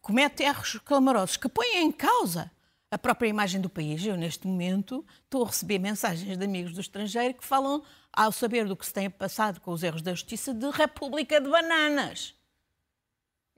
comete 0.01 0.43
erros 0.43 0.79
clamorosos 0.85 1.37
que 1.37 1.49
põem 1.49 1.85
em 1.85 1.93
causa 1.93 2.51
a 2.91 2.99
própria 2.99 3.29
imagem 3.29 3.61
do 3.61 3.69
país. 3.69 4.05
Eu, 4.05 4.17
neste 4.17 4.47
momento, 4.47 5.05
estou 5.25 5.45
a 5.45 5.47
receber 5.47 5.79
mensagens 5.79 6.37
de 6.37 6.45
amigos 6.45 6.73
do 6.73 6.81
estrangeiro 6.81 7.35
que 7.35 7.45
falam, 7.45 7.83
ao 8.13 8.33
saber 8.33 8.67
do 8.67 8.77
que 8.77 8.87
se 8.87 8.93
tem 8.93 9.11
passado 9.11 9.61
com 9.61 9.73
os 9.73 9.83
erros 9.83 10.03
da 10.03 10.13
justiça, 10.13 10.55
de 10.55 10.71
República 10.71 11.41
de 11.41 11.49
Bananas. 11.49 12.35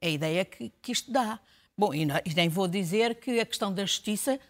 É 0.00 0.08
a 0.08 0.10
ideia 0.10 0.44
que, 0.44 0.72
que 0.82 0.92
isto 0.92 1.12
dá. 1.12 1.38
Bom, 1.76 1.94
e, 1.94 2.04
não, 2.04 2.16
e 2.24 2.34
nem 2.34 2.48
vou 2.48 2.66
dizer 2.66 3.20
que 3.20 3.38
a 3.38 3.46
questão 3.46 3.72
da 3.72 3.84
justiça, 3.84 4.40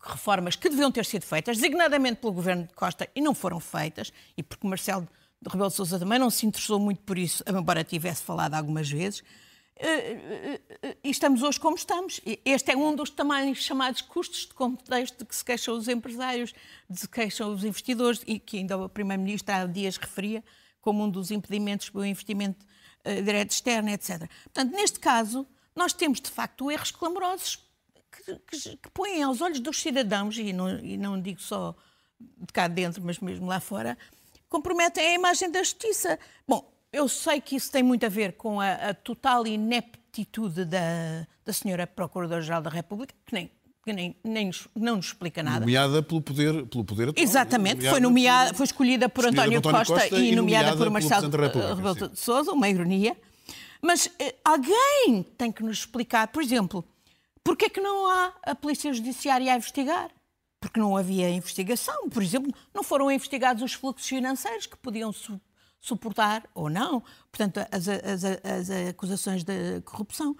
reformas 0.00 0.56
que 0.56 0.68
deviam 0.68 0.92
ter 0.92 1.04
sido 1.04 1.24
feitas, 1.24 1.56
designadamente 1.56 2.20
pelo 2.20 2.32
governo 2.32 2.66
de 2.66 2.74
Costa, 2.74 3.08
e 3.14 3.20
não 3.20 3.34
foram 3.34 3.58
feitas, 3.58 4.12
e 4.36 4.42
porque 4.42 4.66
Marcelo 4.66 5.08
Rebelo 5.48 5.70
de 5.70 5.76
Sousa 5.76 5.98
também 5.98 6.18
não 6.18 6.28
se 6.28 6.44
interessou 6.46 6.78
muito 6.78 7.00
por 7.00 7.16
isso, 7.16 7.42
embora 7.48 7.82
tivesse 7.82 8.22
falado 8.22 8.54
algumas 8.54 8.90
vezes, 8.90 9.24
e 11.02 11.10
estamos 11.10 11.42
hoje 11.42 11.58
como 11.58 11.76
estamos. 11.76 12.20
Este 12.44 12.72
é 12.72 12.76
um 12.76 12.94
dos 12.94 13.10
também 13.10 13.54
chamados 13.54 14.00
custos 14.02 14.46
de 14.46 14.54
contexto 14.54 15.18
de 15.18 15.24
que 15.24 15.34
se 15.34 15.44
queixam 15.44 15.76
os 15.76 15.88
empresários, 15.88 16.52
de 16.88 17.00
se 17.00 17.08
queixam 17.08 17.52
os 17.52 17.64
investidores 17.64 18.22
e 18.26 18.38
que 18.38 18.58
ainda 18.58 18.76
o 18.76 18.88
Primeiro-Ministro 18.88 19.54
há 19.54 19.66
dias 19.66 19.96
referia 19.96 20.44
como 20.80 21.04
um 21.04 21.10
dos 21.10 21.30
impedimentos 21.30 21.90
para 21.90 22.00
o 22.00 22.04
investimento 22.04 22.66
direto 23.24 23.50
externo, 23.50 23.88
etc. 23.90 24.28
Portanto, 24.44 24.72
neste 24.72 25.00
caso, 25.00 25.46
nós 25.74 25.92
temos 25.92 26.20
de 26.20 26.30
facto 26.30 26.70
erros 26.70 26.90
clamorosos 26.90 27.66
que, 28.10 28.34
que, 28.38 28.76
que 28.76 28.90
põem 28.90 29.22
aos 29.22 29.40
olhos 29.40 29.60
dos 29.60 29.80
cidadãos, 29.80 30.36
e 30.36 30.52
não, 30.52 30.78
e 30.78 30.96
não 30.96 31.20
digo 31.20 31.40
só 31.40 31.74
de 32.20 32.52
cá 32.52 32.68
dentro, 32.68 33.02
mas 33.02 33.18
mesmo 33.18 33.46
lá 33.46 33.60
fora, 33.60 33.96
comprometem 34.48 35.06
a 35.06 35.12
imagem 35.14 35.50
da 35.50 35.62
justiça. 35.62 36.18
Bom, 36.46 36.70
eu 36.92 37.08
sei 37.08 37.40
que 37.40 37.56
isso 37.56 37.70
tem 37.70 37.82
muito 37.82 38.04
a 38.04 38.08
ver 38.08 38.32
com 38.34 38.60
a, 38.60 38.72
a 38.72 38.94
total 38.94 39.46
ineptitude 39.46 40.64
da, 40.64 41.26
da 41.44 41.52
senhora 41.52 41.86
Procuradora-Geral 41.86 42.62
da 42.62 42.70
República, 42.70 43.14
que 43.24 43.34
nem 43.34 43.50
que 43.82 43.94
nem, 43.94 44.14
nem, 44.22 44.50
não 44.76 44.96
nos 44.96 45.06
explica 45.06 45.42
nada. 45.42 45.60
Nomeada 45.60 46.02
pelo 46.02 46.20
poder, 46.20 46.66
pelo 46.66 46.84
poder 46.84 47.08
atual. 47.08 47.24
Exatamente, 47.24 47.76
nomeada 47.76 47.90
foi, 47.90 48.00
nomeada, 48.00 48.54
foi 48.54 48.64
escolhida 48.66 49.08
por 49.08 49.24
escolhida 49.24 49.42
António, 49.42 49.58
António 49.58 49.78
Costa, 49.78 49.94
Costa, 49.94 50.18
e 50.18 50.36
nomeada, 50.36 50.76
por 50.76 50.90
Marcelo 50.90 51.30
Rebelo 51.30 52.08
de 52.10 52.20
Sousa, 52.20 52.52
uma 52.52 52.68
ironia. 52.68 53.16
Mas 53.80 54.10
eh, 54.18 54.34
alguém 54.44 55.24
tem 55.38 55.50
que 55.50 55.62
nos 55.62 55.78
explicar, 55.78 56.28
por 56.28 56.42
exemplo, 56.42 56.84
porque 57.42 57.66
é 57.66 57.68
que 57.70 57.80
não 57.80 58.06
há 58.06 58.34
a 58.42 58.54
Polícia 58.54 58.92
Judiciária 58.92 59.52
a 59.52 59.56
investigar? 59.56 60.10
Porque 60.60 60.78
não 60.78 60.94
havia 60.94 61.30
investigação. 61.30 62.10
Por 62.10 62.22
exemplo, 62.22 62.52
não 62.74 62.82
foram 62.82 63.10
investigados 63.10 63.62
os 63.62 63.72
fluxos 63.72 64.06
financeiros 64.06 64.66
que 64.66 64.76
podiam 64.76 65.10
suportar 65.80 66.48
ou 66.54 66.68
não, 66.68 67.02
portanto, 67.32 67.58
as, 67.70 67.88
as, 67.88 68.24
as 68.24 68.70
acusações 68.88 69.42
de 69.42 69.80
corrupção. 69.82 70.36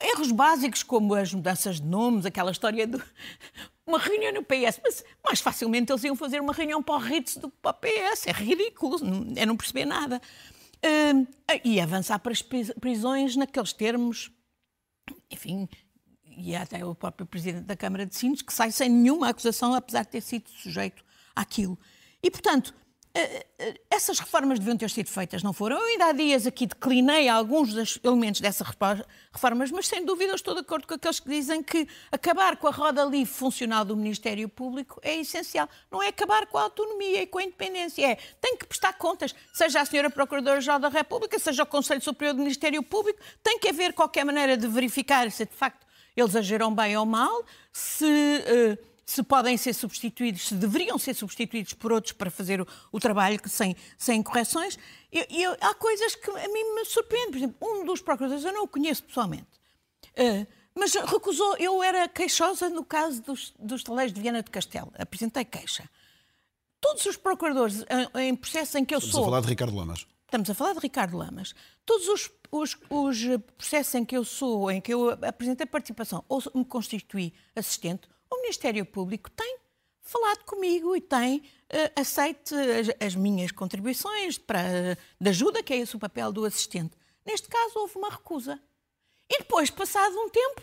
Erros 0.00 0.30
básicos 0.30 0.82
como 0.82 1.14
as 1.14 1.32
mudanças 1.32 1.80
de 1.80 1.86
nomes, 1.86 2.26
aquela 2.26 2.50
história 2.50 2.86
de 2.86 3.02
uma 3.86 3.98
reunião 3.98 4.32
no 4.32 4.42
PS, 4.42 4.80
mas 4.82 5.04
mais 5.24 5.40
facilmente 5.40 5.90
eles 5.90 6.04
iam 6.04 6.14
fazer 6.14 6.40
uma 6.40 6.52
reunião 6.52 6.82
para 6.82 6.96
o 6.96 6.98
Ritz 6.98 7.36
do 7.36 7.50
que 7.50 7.56
para 7.60 7.70
o 7.70 7.74
PS. 7.74 8.26
É 8.26 8.32
ridículo, 8.32 8.98
é 9.36 9.46
não 9.46 9.56
perceber 9.56 9.86
nada. 9.86 10.20
Uh, 10.76 11.26
e 11.64 11.80
avançar 11.80 12.18
para 12.18 12.32
as 12.32 12.42
prisões 12.42 13.34
naqueles 13.34 13.72
termos, 13.72 14.30
enfim, 15.30 15.66
e 16.36 16.54
até 16.54 16.84
o 16.84 16.94
próprio 16.94 17.26
Presidente 17.26 17.64
da 17.64 17.74
Câmara 17.74 18.04
de 18.04 18.14
Sines, 18.14 18.42
que 18.42 18.52
sai 18.52 18.70
sem 18.70 18.90
nenhuma 18.90 19.30
acusação, 19.30 19.74
apesar 19.74 20.02
de 20.04 20.10
ter 20.10 20.20
sido 20.20 20.50
sujeito 20.50 21.02
àquilo. 21.34 21.78
E, 22.22 22.30
portanto, 22.30 22.74
essas 23.90 24.18
reformas 24.18 24.58
deviam 24.58 24.76
ter 24.76 24.90
sido 24.90 25.08
feitas, 25.08 25.42
não 25.42 25.52
foram? 25.52 25.78
Eu 25.78 25.86
ainda 25.86 26.06
há 26.06 26.12
dias 26.12 26.46
aqui 26.46 26.66
declinei 26.66 27.28
alguns 27.28 27.72
dos 27.72 27.98
elementos 28.04 28.40
dessas 28.40 28.66
reformas, 29.32 29.70
mas 29.70 29.86
sem 29.88 30.04
dúvida 30.04 30.34
estou 30.34 30.54
de 30.54 30.60
acordo 30.60 30.86
com 30.86 30.94
aqueles 30.94 31.18
que 31.18 31.28
dizem 31.28 31.62
que 31.62 31.88
acabar 32.12 32.56
com 32.56 32.68
a 32.68 32.70
roda 32.70 33.04
livre 33.04 33.32
funcional 33.32 33.84
do 33.84 33.96
Ministério 33.96 34.48
Público 34.48 35.00
é 35.02 35.16
essencial. 35.16 35.68
Não 35.90 36.02
é 36.02 36.08
acabar 36.08 36.46
com 36.46 36.58
a 36.58 36.62
autonomia 36.62 37.22
e 37.22 37.26
com 37.26 37.38
a 37.38 37.44
independência, 37.44 38.06
é 38.06 38.16
tem 38.40 38.56
que 38.56 38.66
prestar 38.66 38.92
contas, 38.94 39.34
seja 39.52 39.80
a 39.80 39.86
senhora 39.86 40.10
Procuradora-Geral 40.10 40.78
da 40.78 40.88
República, 40.88 41.38
seja 41.38 41.62
o 41.62 41.66
Conselho 41.66 42.02
Superior 42.02 42.34
do 42.34 42.40
Ministério 42.40 42.82
Público, 42.82 43.18
tem 43.42 43.58
que 43.58 43.68
haver 43.68 43.94
qualquer 43.94 44.24
maneira 44.24 44.56
de 44.56 44.68
verificar 44.68 45.30
se 45.30 45.46
de 45.46 45.54
facto 45.54 45.86
eles 46.14 46.36
agiram 46.36 46.74
bem 46.74 46.96
ou 46.96 47.06
mal, 47.06 47.44
se... 47.72 48.04
Uh, 48.04 48.95
se 49.06 49.22
podem 49.22 49.56
ser 49.56 49.72
substituídos, 49.72 50.48
se 50.48 50.54
deveriam 50.56 50.98
ser 50.98 51.14
substituídos 51.14 51.72
por 51.74 51.92
outros 51.92 52.12
para 52.12 52.28
fazer 52.28 52.60
o, 52.60 52.66
o 52.90 52.98
trabalho 52.98 53.40
sem, 53.46 53.76
sem 53.96 54.20
correções. 54.20 54.76
E, 55.12 55.24
e, 55.30 55.44
há 55.44 55.74
coisas 55.74 56.16
que 56.16 56.28
a 56.28 56.48
mim 56.48 56.74
me 56.74 56.84
surpreendem. 56.84 57.30
Por 57.30 57.38
exemplo, 57.38 57.56
um 57.62 57.84
dos 57.84 58.02
procuradores, 58.02 58.44
eu 58.44 58.52
não 58.52 58.64
o 58.64 58.68
conheço 58.68 59.04
pessoalmente, 59.04 59.46
uh, 60.18 60.46
mas 60.74 60.92
recusou. 60.94 61.56
Eu 61.56 61.80
era 61.84 62.08
queixosa 62.08 62.68
no 62.68 62.84
caso 62.84 63.22
dos, 63.22 63.54
dos 63.56 63.84
taleiros 63.84 64.12
de 64.12 64.20
Viana 64.20 64.42
do 64.42 64.50
Castelo. 64.50 64.92
Apresentei 64.98 65.44
queixa. 65.44 65.88
Todos 66.80 67.06
os 67.06 67.16
procuradores 67.16 67.84
em, 68.16 68.28
em 68.28 68.36
processo 68.36 68.76
em 68.76 68.84
que 68.84 68.92
eu 68.92 68.98
Estamos 68.98 69.12
sou. 69.12 69.20
Estamos 69.20 69.28
a 69.28 69.30
falar 69.30 69.40
de 69.40 69.48
Ricardo 69.48 69.76
Lamas. 69.76 70.06
Estamos 70.24 70.50
a 70.50 70.54
falar 70.54 70.72
de 70.72 70.80
Ricardo 70.80 71.16
Lamas. 71.16 71.54
Todos 71.86 72.08
os, 72.08 72.30
os, 72.50 72.76
os 72.90 73.18
processos 73.56 73.94
em 73.94 74.04
que 74.04 74.16
eu 74.16 74.24
sou, 74.24 74.68
em 74.68 74.80
que 74.80 74.92
eu 74.92 75.10
apresentei 75.10 75.64
participação 75.64 76.24
ou 76.28 76.42
me 76.52 76.64
constituí 76.64 77.32
assistente, 77.54 78.08
o 78.30 78.40
Ministério 78.42 78.84
Público 78.84 79.30
tem 79.30 79.58
falado 80.00 80.44
comigo 80.44 80.94
e 80.96 81.00
tem 81.00 81.38
uh, 81.38 82.00
aceite 82.00 82.54
as, 82.54 83.06
as, 83.08 83.14
minhas 83.14 83.50
contribuições 83.50 84.38
para, 84.38 84.96
de 85.20 85.28
ajuda, 85.30 85.62
que 85.62 85.72
é 85.72 85.78
esse 85.78 85.96
o 85.96 85.98
papel 85.98 86.32
do 86.32 86.44
assistente. 86.44 86.96
Neste 87.24 87.48
caso, 87.48 87.78
houve 87.78 87.98
uma 87.98 88.08
recusa. 88.08 88.60
E 89.28 89.38
depois, 89.38 89.68
passado 89.68 90.16
um 90.16 90.28
tempo, 90.28 90.62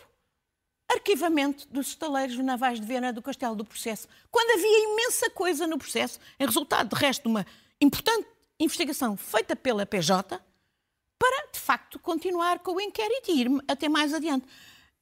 arquivamento 0.90 1.68
dos 1.68 1.88
estaleiros 1.88 2.36
navais 2.38 2.80
de 2.80 2.86
Viana 2.86 3.12
do 3.12 3.20
Castelo 3.20 3.54
do 3.54 3.64
processo, 3.64 4.08
quando 4.30 4.58
havia 4.58 4.92
imensa 4.92 5.28
coisa 5.30 5.66
no 5.66 5.78
processo, 5.78 6.18
em 6.40 6.46
resultado, 6.46 6.94
de 6.94 7.00
resto, 7.00 7.22
de 7.24 7.28
uma 7.28 7.46
importante 7.80 8.26
investigação 8.58 9.16
feita 9.16 9.54
pela 9.54 9.84
PJ, 9.84 10.40
para, 11.18 11.46
de 11.52 11.60
facto, 11.60 11.98
continuar 11.98 12.60
com 12.60 12.72
o 12.72 12.80
inquérito 12.80 13.30
e 13.30 13.42
ir 13.42 13.48
até 13.68 13.88
mais 13.88 14.14
adiante. 14.14 14.46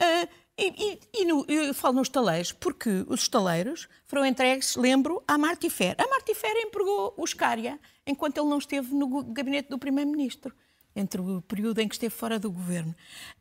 Uh, 0.00 0.28
e, 0.62 1.00
e, 1.14 1.22
e 1.22 1.24
no, 1.24 1.44
eu 1.48 1.74
falo 1.74 1.96
nos 1.96 2.06
estaleiros 2.06 2.52
porque 2.52 3.04
os 3.08 3.22
estaleiros 3.22 3.88
foram 4.04 4.24
entregues, 4.24 4.76
lembro, 4.76 5.22
à 5.26 5.36
Martifer. 5.36 5.96
A 5.98 6.06
Martifer 6.06 6.52
empregou 6.56 7.12
o 7.16 7.26
Scária 7.26 7.80
enquanto 8.06 8.38
ele 8.38 8.48
não 8.48 8.58
esteve 8.58 8.94
no 8.94 9.24
gabinete 9.24 9.68
do 9.68 9.78
Primeiro-Ministro, 9.78 10.54
entre 10.94 11.20
o 11.20 11.42
período 11.42 11.80
em 11.80 11.88
que 11.88 11.96
esteve 11.96 12.14
fora 12.14 12.38
do 12.38 12.50
governo. 12.50 12.94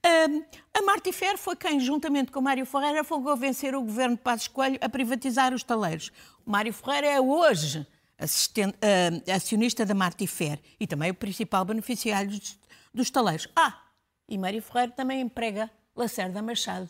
Um, 0.03 0.43
a 0.73 0.81
Martifer 0.81 1.37
foi 1.37 1.55
quem, 1.55 1.79
juntamente 1.79 2.31
com 2.31 2.41
Mário 2.41 2.65
Ferreira, 2.65 3.03
foi 3.03 3.21
convencer 3.21 3.75
o 3.75 3.83
governo 3.83 4.15
de 4.15 4.23
Passos 4.23 4.47
Coelho 4.47 4.79
a 4.81 4.89
privatizar 4.89 5.53
os 5.53 5.61
estaleiros. 5.61 6.11
Mário 6.43 6.73
Ferreira 6.73 7.05
é 7.05 7.21
hoje 7.21 7.85
uh, 8.19 9.31
acionista 9.31 9.85
da 9.85 9.93
Martifer 9.93 10.59
e 10.79 10.87
também 10.87 11.11
o 11.11 11.15
principal 11.15 11.63
beneficiário 11.65 12.31
dos, 12.31 12.59
dos 12.91 13.07
estaleiros. 13.07 13.47
Ah, 13.55 13.79
e 14.27 14.39
Mário 14.39 14.61
Ferreira 14.61 14.91
também 14.91 15.21
emprega 15.21 15.69
Lacerda 15.95 16.41
Machado 16.41 16.89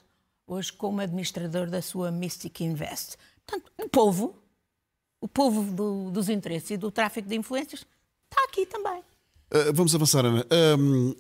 hoje 0.52 0.72
como 0.74 1.00
administrador 1.00 1.70
da 1.70 1.82
sua 1.82 2.12
Mystic 2.12 2.60
Invest. 2.62 3.16
Portanto, 3.46 3.72
o 3.82 3.88
povo, 3.88 4.36
o 5.22 5.28
povo 5.28 5.72
do, 5.72 6.12
dos 6.12 6.28
interesses 6.28 6.72
e 6.72 6.78
do 6.78 6.92
tráfico 6.92 7.28
de 7.30 7.36
influências, 7.36 7.86
está 8.30 8.44
aqui 8.44 8.66
também. 8.66 9.00
Uh, 9.00 9.74
vamos 9.74 9.96
avançar, 9.96 10.26
Ana. 10.26 10.46
Um, 10.78 11.16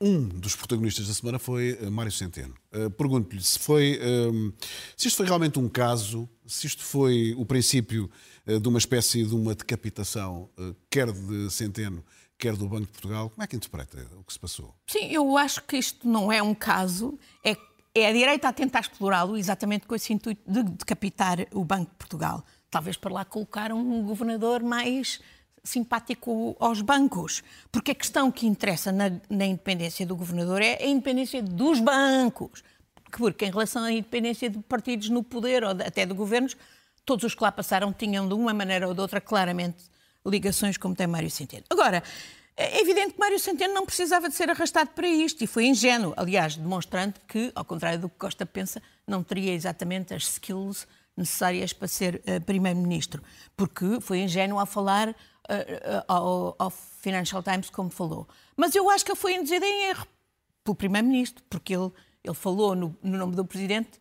um 0.00 0.28
dos 0.28 0.54
protagonistas 0.54 1.08
da 1.08 1.14
semana 1.14 1.40
foi 1.40 1.72
uh, 1.72 1.90
Mário 1.90 2.12
Centeno. 2.12 2.54
Uh, 2.72 2.88
Pergunto-lhe 2.90 3.42
se 3.42 3.58
foi, 3.58 4.00
um, 4.32 4.52
se 4.96 5.08
isto 5.08 5.16
foi 5.16 5.26
realmente 5.26 5.58
um 5.58 5.68
caso, 5.68 6.28
se 6.46 6.66
isto 6.68 6.84
foi 6.84 7.34
o 7.36 7.44
princípio 7.44 8.08
de 8.44 8.68
uma 8.68 8.78
espécie 8.78 9.24
de 9.24 9.34
uma 9.36 9.54
decapitação, 9.54 10.50
quer 10.90 11.12
de 11.12 11.48
Centeno, 11.48 12.04
quer 12.36 12.56
do 12.56 12.66
Banco 12.66 12.86
de 12.86 12.92
Portugal. 12.92 13.30
Como 13.30 13.40
é 13.40 13.46
que 13.46 13.54
interpreta 13.54 14.04
o 14.16 14.24
que 14.24 14.32
se 14.32 14.38
passou? 14.40 14.74
Sim, 14.88 15.06
eu 15.12 15.38
acho 15.38 15.62
que 15.62 15.76
isto 15.76 16.08
não 16.08 16.32
é 16.32 16.42
um 16.42 16.52
caso, 16.52 17.16
é, 17.44 17.56
é 17.94 18.06
a 18.06 18.12
direita 18.12 18.48
a 18.48 18.52
tentar 18.52 18.80
explorá-lo 18.80 19.36
exatamente 19.36 19.86
com 19.86 19.94
esse 19.94 20.12
intuito 20.12 20.42
de 20.50 20.62
decapitar 20.62 21.46
o 21.52 21.64
Banco 21.64 21.90
de 21.90 21.96
Portugal. 21.96 22.44
Talvez 22.70 22.96
para 22.96 23.12
lá 23.12 23.24
colocar 23.24 23.72
um 23.72 24.02
governador 24.02 24.62
mais 24.62 25.20
simpático 25.62 26.56
aos 26.58 26.80
bancos. 26.80 27.42
Porque 27.70 27.90
a 27.90 27.94
questão 27.94 28.30
que 28.30 28.46
interessa 28.46 28.90
na, 28.90 29.10
na 29.28 29.44
independência 29.44 30.06
do 30.06 30.16
governador 30.16 30.62
é 30.62 30.82
a 30.82 30.86
independência 30.86 31.42
dos 31.42 31.80
bancos. 31.80 32.62
Porque 33.10 33.44
em 33.44 33.50
relação 33.50 33.84
à 33.84 33.92
independência 33.92 34.48
de 34.48 34.58
partidos 34.60 35.10
no 35.10 35.22
poder 35.22 35.62
ou 35.62 35.74
de, 35.74 35.84
até 35.84 36.06
de 36.06 36.14
governos, 36.14 36.56
todos 37.04 37.24
os 37.24 37.34
que 37.34 37.42
lá 37.42 37.52
passaram 37.52 37.92
tinham 37.92 38.26
de 38.26 38.34
uma 38.34 38.54
maneira 38.54 38.88
ou 38.88 38.94
de 38.94 39.00
outra 39.00 39.20
claramente 39.20 39.84
ligações 40.24 40.76
como 40.76 40.94
tem 40.94 41.06
Mário 41.06 41.30
Centeno. 41.30 41.64
Agora, 41.68 42.02
é 42.56 42.80
evidente 42.80 43.14
que 43.14 43.20
Mário 43.20 43.38
Centeno 43.38 43.72
não 43.72 43.86
precisava 43.86 44.28
de 44.28 44.34
ser 44.34 44.50
arrastado 44.50 44.90
para 44.90 45.08
isto 45.08 45.42
e 45.42 45.46
foi 45.46 45.66
ingênuo, 45.66 46.12
aliás, 46.16 46.56
demonstrando 46.56 47.14
que, 47.26 47.50
ao 47.54 47.64
contrário 47.64 47.98
do 47.98 48.08
que 48.08 48.16
Costa 48.16 48.44
pensa, 48.44 48.82
não 49.06 49.22
teria 49.22 49.54
exatamente 49.54 50.12
as 50.12 50.24
skills 50.24 50.86
necessárias 51.16 51.72
para 51.72 51.88
ser 51.88 52.16
uh, 52.16 52.40
primeiro-ministro, 52.44 53.22
porque 53.56 54.00
foi 54.00 54.20
ingênuo 54.20 54.58
ao 54.58 54.66
falar 54.66 55.08
uh, 55.08 55.12
uh, 55.12 56.04
ao, 56.08 56.56
ao, 56.58 56.70
Financial 56.70 57.42
Times 57.42 57.70
como 57.70 57.90
falou. 57.90 58.28
Mas 58.56 58.74
eu 58.74 58.88
acho 58.88 59.04
que 59.04 59.10
ele 59.10 59.18
foi 59.18 59.34
induzido 59.34 59.64
em 59.64 59.88
erro 59.88 60.06
pelo 60.62 60.76
primeiro-ministro, 60.76 61.42
porque 61.50 61.74
ele, 61.74 61.90
ele 62.22 62.34
falou 62.34 62.74
no, 62.74 62.96
no, 63.02 63.18
nome 63.18 63.34
do 63.34 63.44
presidente 63.44 64.00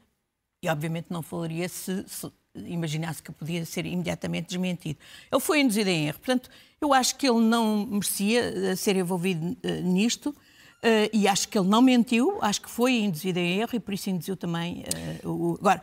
e 0.62 0.70
obviamente 0.70 1.08
não 1.10 1.24
falaria 1.24 1.68
se, 1.68 2.08
se 2.08 2.32
imaginasse 2.56 3.22
que 3.22 3.32
podia 3.32 3.66
ser 3.66 3.86
imediatamente 3.86 4.48
desmentido. 4.48 5.00
Ele 5.32 5.42
foi 5.42 5.62
induzido 5.62 5.90
em 5.90 6.08
erro. 6.08 6.20
Portanto, 6.20 6.50
eu 6.80 6.94
acho 6.94 7.16
que 7.16 7.28
ele 7.28 7.40
não 7.40 7.86
merecia 7.86 8.76
ser 8.76 8.96
envolvido 8.96 9.58
nisto. 9.84 10.36
Uh, 10.84 11.06
e 11.14 11.28
acho 11.28 11.48
que 11.48 11.60
ele 11.60 11.68
não 11.68 11.80
mentiu, 11.80 12.40
acho 12.42 12.60
que 12.60 12.70
foi 12.70 12.94
induzido 12.94 13.38
em 13.38 13.60
erro 13.60 13.70
e 13.74 13.80
por 13.80 13.94
isso 13.94 14.10
induziu 14.10 14.36
também 14.36 14.84
uh, 15.24 15.30
o. 15.30 15.58
Agora, 15.60 15.80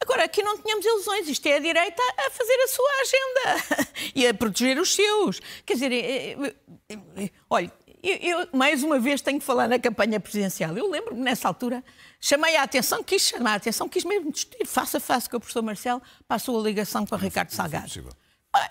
Agora, 0.00 0.24
aqui 0.24 0.42
não 0.42 0.58
tínhamos 0.58 0.84
ilusões. 0.84 1.28
Isto 1.28 1.46
é 1.46 1.56
a 1.56 1.58
direita 1.58 2.02
a 2.18 2.30
fazer 2.30 2.54
a 2.54 2.68
sua 2.68 2.90
agenda 3.00 3.90
e 4.14 4.26
a 4.26 4.34
proteger 4.34 4.78
os 4.78 4.94
seus. 4.94 5.40
Quer 5.64 5.74
dizer, 5.74 5.92
é, 5.92 6.32
é, 6.32 6.54
é, 7.16 7.30
olha, 7.48 7.72
eu, 8.06 8.38
eu, 8.40 8.48
mais 8.52 8.82
uma 8.82 8.98
vez 8.98 9.20
tenho 9.20 9.38
que 9.38 9.44
falar 9.44 9.68
na 9.68 9.78
campanha 9.78 10.20
presidencial. 10.20 10.76
Eu 10.76 10.90
lembro-me 10.90 11.20
nessa 11.20 11.48
altura, 11.48 11.82
chamei 12.20 12.56
a 12.56 12.62
atenção, 12.62 13.02
quis 13.02 13.22
chamar 13.22 13.52
a 13.52 13.56
atenção, 13.56 13.88
quis 13.88 14.04
mesmo 14.04 14.30
discutir 14.30 14.66
face 14.66 14.96
a 14.96 15.00
face 15.00 15.28
com 15.28 15.36
o 15.36 15.40
professor 15.40 15.62
Marcelo, 15.62 16.02
passou 16.28 16.58
a 16.60 16.62
ligação 16.62 17.04
com 17.04 17.14
o 17.14 17.18
Ricardo 17.18 17.50
Salgado. 17.50 18.08
Ah, 18.52 18.70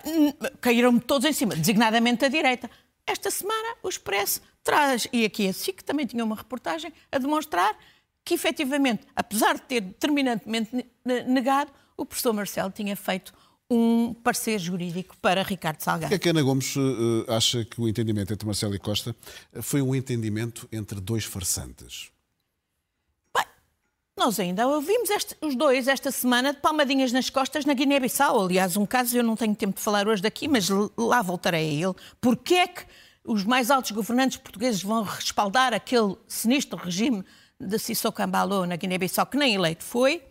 caíram-me 0.62 1.00
todos 1.00 1.28
em 1.28 1.34
cima, 1.34 1.56
designadamente 1.56 2.24
a 2.24 2.30
direita. 2.30 2.70
Esta 3.06 3.30
semana 3.30 3.76
o 3.84 3.90
Expresso 3.90 4.42
traz, 4.64 5.08
e 5.14 5.26
aqui 5.26 5.48
a 5.48 5.54
SIC 5.54 5.84
também 5.84 6.06
tinha 6.06 6.24
uma 6.24 6.36
reportagem 6.36 6.92
a 7.12 7.18
demonstrar 7.18 7.78
que 8.24 8.34
efetivamente, 8.34 9.06
apesar 9.16 9.54
de 9.54 9.62
ter 9.62 9.82
determinantemente 9.82 10.86
negado, 11.28 11.72
o 11.96 12.06
professor 12.06 12.34
Marcelo 12.34 12.72
tinha 12.72 12.96
feito 12.96 13.32
um 13.70 14.14
parecer 14.14 14.60
jurídico 14.60 15.18
para 15.18 15.42
Ricardo 15.42 15.82
Salgado. 15.82 16.14
É 16.14 16.20
que 16.20 16.30
Ana 16.30 16.42
Gomes 16.42 16.76
uh, 16.76 17.26
acha 17.28 17.66
que 17.66 17.82
o 17.82 17.88
entendimento 17.88 18.32
entre 18.32 18.46
Marcelo 18.46 18.76
e 18.76 18.80
Costa 18.80 19.16
foi 19.62 19.82
um 19.82 19.96
entendimento 19.96 20.68
entre 20.72 21.00
dois 21.00 21.26
farsantes. 21.26 22.12
Bem, 23.36 23.46
nós 24.18 24.40
ainda 24.40 24.68
ouvimos 24.68 25.10
este, 25.10 25.36
os 25.42 25.56
dois 25.56 25.88
esta 25.88 26.12
semana 26.12 26.54
de 26.54 26.60
palmadinhas 26.60 27.12
nas 27.12 27.30
costas 27.30 27.66
na 27.66 27.74
Guiné-Bissau. 27.74 28.46
Aliás, 28.46 28.78
um 28.78 28.86
caso 28.86 29.18
eu 29.18 29.24
não 29.24 29.36
tenho 29.36 29.56
tempo 29.56 29.78
de 29.78 29.82
falar 29.82 30.08
hoje 30.08 30.22
daqui, 30.22 30.48
mas 30.48 30.70
lá 30.96 31.22
voltarei 31.24 31.70
a 31.70 31.88
ele. 31.88 31.96
Porquê 32.22 32.56
é 32.56 32.68
que 32.68 32.84
os 33.24 33.44
mais 33.44 33.72
altos 33.72 33.90
governantes 33.90 34.38
portugueses 34.38 34.84
vão 34.84 35.02
respaldar 35.02 35.74
aquele 35.74 36.16
sinistro 36.28 36.78
regime 36.78 37.24
de 37.60 37.80
Sissoko 37.80 38.22
Ambalo 38.22 38.66
na 38.68 38.76
Guiné-Bissau, 38.76 39.26
que 39.26 39.38
nem 39.38 39.56
eleito 39.56 39.84
foi, 39.84 40.22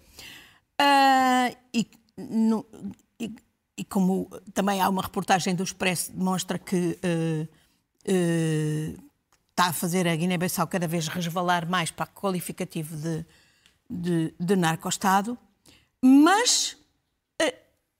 uh, 0.80 1.56
e, 1.72 1.86
no, 2.16 2.64
e, 3.18 3.34
e, 3.76 3.84
como 3.84 4.28
também 4.52 4.80
há 4.80 4.88
uma 4.88 5.02
reportagem 5.02 5.54
do 5.54 5.62
Expresso 5.62 6.10
que 6.10 6.16
demonstra 6.16 6.58
que 6.58 6.76
uh, 6.76 7.48
uh, 8.08 9.04
está 9.50 9.66
a 9.68 9.72
fazer 9.72 10.06
a 10.08 10.14
Guiné-Bissau 10.16 10.66
cada 10.66 10.88
vez 10.88 11.08
resvalar 11.08 11.68
mais 11.68 11.90
para 11.90 12.04
o 12.06 12.20
qualificativo 12.20 12.96
de, 12.96 13.24
de, 13.88 14.34
de 14.38 14.56
narco-estado, 14.56 15.38
mas 16.02 16.76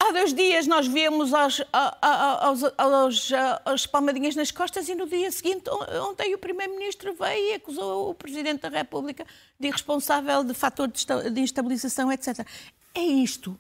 Há 0.07 0.13
dois 0.13 0.35
dias 0.35 0.67
nós 0.67 0.87
vemos 0.87 1.33
aos, 1.33 1.63
aos, 1.73 2.63
aos, 2.77 3.33
aos, 3.65 3.87
palmadinhas 3.87 4.37
nas 4.37 4.51
costas 4.51 4.87
e 4.87 4.95
no 4.95 5.07
dia 5.07 5.33
seguinte, 5.33 5.65
ontem 6.07 6.35
o 6.35 6.39
Primeiro-Ministro 6.39 7.15
veio 7.15 7.53
e 7.53 7.55
acusou 7.55 8.11
o 8.11 8.15
Presidente 8.15 8.61
da 8.61 8.69
República 8.69 9.25
de 9.59 9.69
irresponsável 9.69 10.45
de 10.45 10.53
fator 10.53 10.89
de 10.89 11.41
instabilização, 11.41 12.13
etc. 12.13 12.47
É 12.95 13.01
isto 13.01 13.59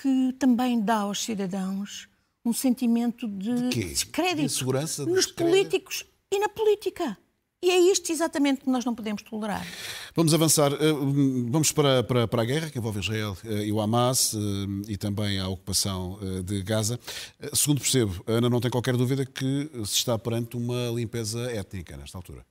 que 0.00 0.34
também 0.38 0.80
dá 0.80 0.98
aos 0.98 1.22
cidadãos 1.22 2.08
um 2.44 2.52
sentimento 2.52 3.26
de, 3.26 3.68
de 3.70 3.84
descrédito 3.84 4.64
de 4.64 5.06
nos 5.06 5.26
políticos 5.26 6.04
e 6.30 6.38
na 6.38 6.48
política. 6.48 7.18
E 7.62 7.70
é 7.70 7.78
isto 7.78 8.12
exatamente 8.12 8.60
que 8.60 8.70
nós 8.70 8.84
não 8.84 8.94
podemos 8.94 9.22
tolerar. 9.22 9.66
Vamos 10.14 10.32
avançar. 10.32 10.72
Eh, 10.74 10.92
vamos 11.48 11.72
para, 11.72 12.04
para, 12.04 12.28
para 12.28 12.42
a 12.42 12.44
guerra 12.44 12.70
que 12.70 12.78
envolve 12.78 13.00
Israel 13.00 13.36
eh, 13.44 13.66
e 13.66 13.72
o 13.72 13.80
Hamas 13.80 14.34
eh, 14.34 14.92
e 14.92 14.96
também 14.96 15.40
a 15.40 15.48
ocupação 15.48 16.18
de 16.44 16.62
Gaza. 16.62 17.00
Segundo 17.54 17.80
percebo, 17.80 18.22
Ana 18.26 18.48
não 18.48 18.60
tem 18.60 18.70
qualquer 18.70 18.96
dúvida 18.96 19.24
que 19.24 19.70
se 19.84 19.96
está 19.96 20.18
perante 20.18 20.56
uma 20.56 20.90
limpeza 20.94 21.50
étnica 21.50 21.96
nesta 21.96 22.16
altura. 22.18 22.44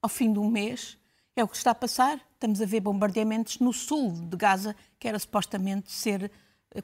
Ao 0.00 0.08
fim 0.08 0.32
de 0.32 0.38
um 0.38 0.48
mês, 0.48 0.96
é 1.36 1.44
o 1.44 1.48
que 1.48 1.56
está 1.56 1.70
a 1.70 1.74
passar. 1.74 2.18
Estamos 2.34 2.60
a 2.60 2.66
ver 2.66 2.80
bombardeamentos 2.80 3.60
no 3.60 3.72
sul 3.72 4.10
de 4.12 4.36
Gaza, 4.36 4.74
que 4.98 5.06
era 5.06 5.18
supostamente 5.18 5.92
ser 5.92 6.30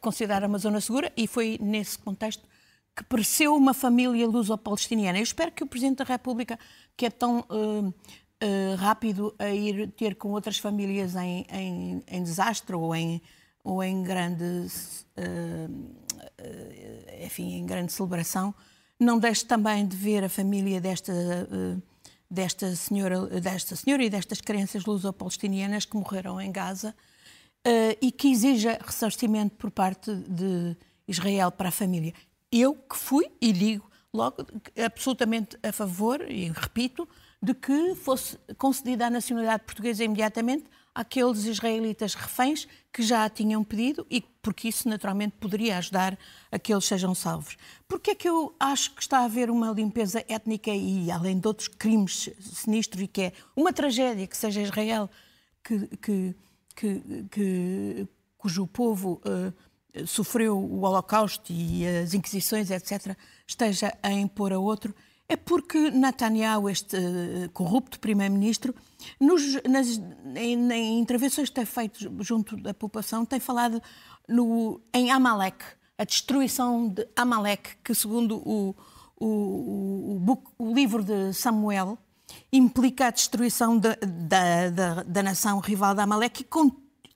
considerada 0.00 0.46
uma 0.46 0.58
zona 0.58 0.80
segura, 0.80 1.12
e 1.16 1.26
foi 1.26 1.58
nesse 1.60 1.98
contexto 1.98 2.46
que 2.94 3.02
pereceu 3.04 3.56
uma 3.56 3.72
família 3.72 4.26
luso-palestiniana. 4.26 5.18
Eu 5.18 5.22
espero 5.22 5.50
que 5.50 5.64
o 5.64 5.66
Presidente 5.66 5.98
da 5.98 6.04
República, 6.04 6.58
que 6.96 7.06
é 7.06 7.10
tão 7.10 7.40
uh, 7.40 7.88
uh, 7.88 8.76
rápido 8.76 9.34
a 9.38 9.48
ir 9.48 9.90
ter 9.92 10.14
com 10.16 10.30
outras 10.30 10.58
famílias 10.58 11.16
em, 11.16 11.46
em, 11.50 12.02
em 12.06 12.22
desastre 12.22 12.76
ou 12.76 12.94
em, 12.94 13.22
ou 13.64 13.82
em 13.82 14.02
grande, 14.02 14.44
uh, 14.44 15.94
enfim, 17.24 17.54
em 17.54 17.66
grande 17.66 17.92
celebração, 17.92 18.54
não 19.00 19.18
deixe 19.18 19.44
também 19.44 19.86
de 19.86 19.96
ver 19.96 20.24
a 20.24 20.28
família 20.28 20.80
desta, 20.80 21.12
desta, 22.32 22.74
senhora, 22.74 23.26
desta 23.40 23.76
senhora 23.76 24.02
e 24.02 24.08
destas 24.08 24.40
crianças 24.40 24.86
luso-palestinianas 24.86 25.84
que 25.84 25.96
morreram 25.96 26.40
em 26.40 26.50
Gaza 26.50 26.94
e 28.00 28.10
que 28.10 28.32
exija 28.32 28.78
ressarcimento 28.82 29.54
por 29.56 29.70
parte 29.70 30.12
de 30.14 30.74
Israel 31.06 31.52
para 31.52 31.68
a 31.68 31.72
família. 31.72 32.14
Eu 32.50 32.74
que 32.74 32.96
fui, 32.96 33.30
e 33.40 33.52
digo 33.52 33.90
logo, 34.12 34.46
absolutamente 34.82 35.58
a 35.62 35.72
favor, 35.72 36.22
e 36.28 36.50
repito, 36.50 37.06
de 37.42 37.54
que 37.54 37.94
fosse 37.94 38.38
concedida 38.56 39.06
a 39.06 39.10
nacionalidade 39.10 39.64
portuguesa 39.64 40.02
imediatamente 40.02 40.64
àqueles 40.94 41.44
israelitas 41.44 42.14
reféns 42.14 42.66
que 42.92 43.02
já 43.02 43.24
a 43.24 43.30
tinham 43.30 43.64
pedido 43.64 44.06
e 44.10 44.20
porque 44.42 44.68
isso 44.68 44.88
naturalmente 44.88 45.36
poderia 45.40 45.78
ajudar 45.78 46.18
a 46.50 46.58
que 46.58 46.72
eles 46.72 46.84
sejam 46.84 47.14
salvos. 47.14 47.56
Porque 47.88 48.10
é 48.10 48.14
que 48.14 48.28
eu 48.28 48.54
acho 48.60 48.94
que 48.94 49.00
está 49.00 49.20
a 49.20 49.24
haver 49.24 49.50
uma 49.50 49.70
limpeza 49.70 50.24
étnica 50.28 50.70
e 50.70 51.10
além 51.10 51.38
de 51.38 51.46
outros 51.46 51.68
crimes 51.68 52.28
sinistros 52.40 53.02
e 53.02 53.06
que 53.06 53.22
é 53.22 53.32
uma 53.56 53.72
tragédia 53.72 54.26
que 54.26 54.36
seja 54.36 54.60
Israel 54.60 55.08
que, 55.64 55.86
que, 55.96 56.36
que, 56.74 57.24
que 57.30 58.08
cujo 58.36 58.66
povo 58.66 59.22
uh, 59.24 60.06
sofreu 60.06 60.58
o 60.58 60.80
Holocausto 60.80 61.52
e 61.52 61.86
as 61.86 62.14
Inquisições, 62.14 62.70
etc., 62.70 63.16
esteja 63.46 63.96
a 64.02 64.10
impor 64.10 64.52
a 64.52 64.58
outro, 64.58 64.94
é 65.32 65.36
porque 65.36 65.90
Netanyahu, 65.90 66.68
este 66.68 66.96
eh, 66.96 67.48
corrupto 67.54 67.98
primeiro-ministro, 67.98 68.74
nas, 69.18 69.98
em, 70.36 70.70
em, 70.70 70.98
intervenções 71.00 71.48
que 71.48 71.54
tem 71.54 71.64
feito 71.64 71.98
junto 72.22 72.54
da 72.56 72.74
população, 72.74 73.24
tem 73.24 73.40
falado 73.40 73.82
no, 74.28 74.78
em 74.92 75.10
Amalek, 75.10 75.64
a 75.96 76.04
destruição 76.04 76.86
de 76.86 77.08
Amalek, 77.16 77.76
que 77.82 77.94
segundo 77.94 78.36
o, 78.46 78.76
o, 79.18 80.20
o, 80.28 80.38
o 80.58 80.74
livro 80.74 81.02
de 81.02 81.32
Samuel, 81.32 81.96
implica 82.52 83.06
a 83.06 83.10
destruição 83.10 83.78
de, 83.78 83.96
da, 83.96 84.68
da, 84.68 85.02
da 85.02 85.22
nação 85.22 85.60
rival 85.60 85.94
de 85.94 86.02
Amalek, 86.02 86.42
e 86.42 86.44
com 86.44 86.70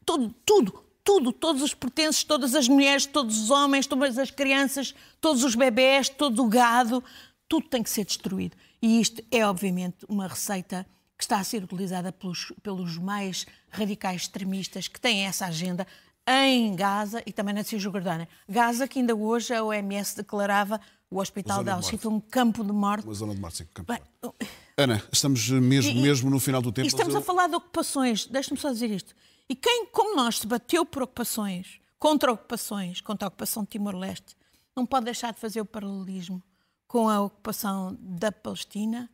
todo, 0.06 0.34
tudo, 0.46 0.86
tudo, 1.06 1.32
todos 1.32 1.62
os 1.62 1.72
pertences, 1.72 2.24
todas 2.24 2.54
as 2.54 2.66
mulheres, 2.66 3.06
todos 3.06 3.38
os 3.38 3.50
homens, 3.50 3.86
todas 3.86 4.18
as 4.18 4.30
crianças, 4.30 4.92
todos 5.20 5.44
os 5.44 5.54
bebés, 5.54 6.08
todo 6.08 6.42
o 6.42 6.48
gado, 6.48 7.02
tudo 7.48 7.68
tem 7.68 7.82
que 7.82 7.90
ser 7.90 8.04
destruído. 8.04 8.56
E 8.80 9.00
isto 9.00 9.22
é, 9.30 9.46
obviamente, 9.46 10.04
uma 10.08 10.26
receita 10.26 10.86
que 11.16 11.24
está 11.24 11.38
a 11.38 11.44
ser 11.44 11.62
utilizada 11.64 12.12
pelos, 12.12 12.52
pelos 12.62 12.98
mais 12.98 13.46
radicais 13.70 14.22
extremistas 14.22 14.86
que 14.88 15.00
têm 15.00 15.26
essa 15.26 15.46
agenda 15.46 15.86
em 16.28 16.74
Gaza 16.74 17.22
e 17.24 17.32
também 17.32 17.54
na 17.54 17.62
Cisjordânia. 17.62 18.28
Gaza, 18.48 18.88
que 18.88 18.98
ainda 18.98 19.14
hoje 19.14 19.54
a 19.54 19.64
OMS 19.64 20.16
declarava 20.16 20.80
o 21.08 21.20
hospital 21.20 21.62
de 21.62 21.70
de 21.90 21.98
foi 21.98 22.10
um 22.10 22.20
campo 22.20 22.64
de 22.64 22.72
morte. 22.72 23.04
Uma 23.04 23.14
zona 23.14 23.34
de 23.34 23.40
morte, 23.40 23.58
sim. 23.58 23.66
Campo 23.72 23.92
de 23.92 23.98
Bem, 23.98 24.08
morte. 24.22 24.50
Ana, 24.76 25.02
estamos 25.12 25.48
mesmo, 25.48 25.92
E- 25.92 26.02
mesmo 26.02 26.28
no 26.28 26.40
final 26.40 26.60
do 26.60 26.72
tempo. 26.72 26.86
E 26.86 26.88
estamos 26.88 27.14
a 27.14 27.20
falar 27.20 27.48
de 27.48 27.54
ocupações, 27.54 28.26
deixa-me 28.26 28.58
só 28.58 28.70
dizer 28.72 28.90
isto. 28.90 29.14
E 29.48 29.54
quem, 29.54 29.86
como 29.86 30.16
nós, 30.16 30.40
se 30.40 30.46
bateu 30.46 30.84
por 30.84 31.02
ocupações, 31.04 31.80
contra 31.98 32.32
ocupações, 32.32 33.00
contra 33.00 33.26
a 33.26 33.28
ocupação 33.28 33.62
de 33.62 33.70
Timor-Leste, 33.70 34.36
não 34.74 34.84
pode 34.84 35.04
deixar 35.04 35.32
de 35.32 35.38
fazer 35.38 35.60
o 35.60 35.64
paralelismo 35.64 36.42
com 36.86 37.08
a 37.08 37.20
ocupação 37.20 37.96
da 38.00 38.30
Palestina, 38.30 39.10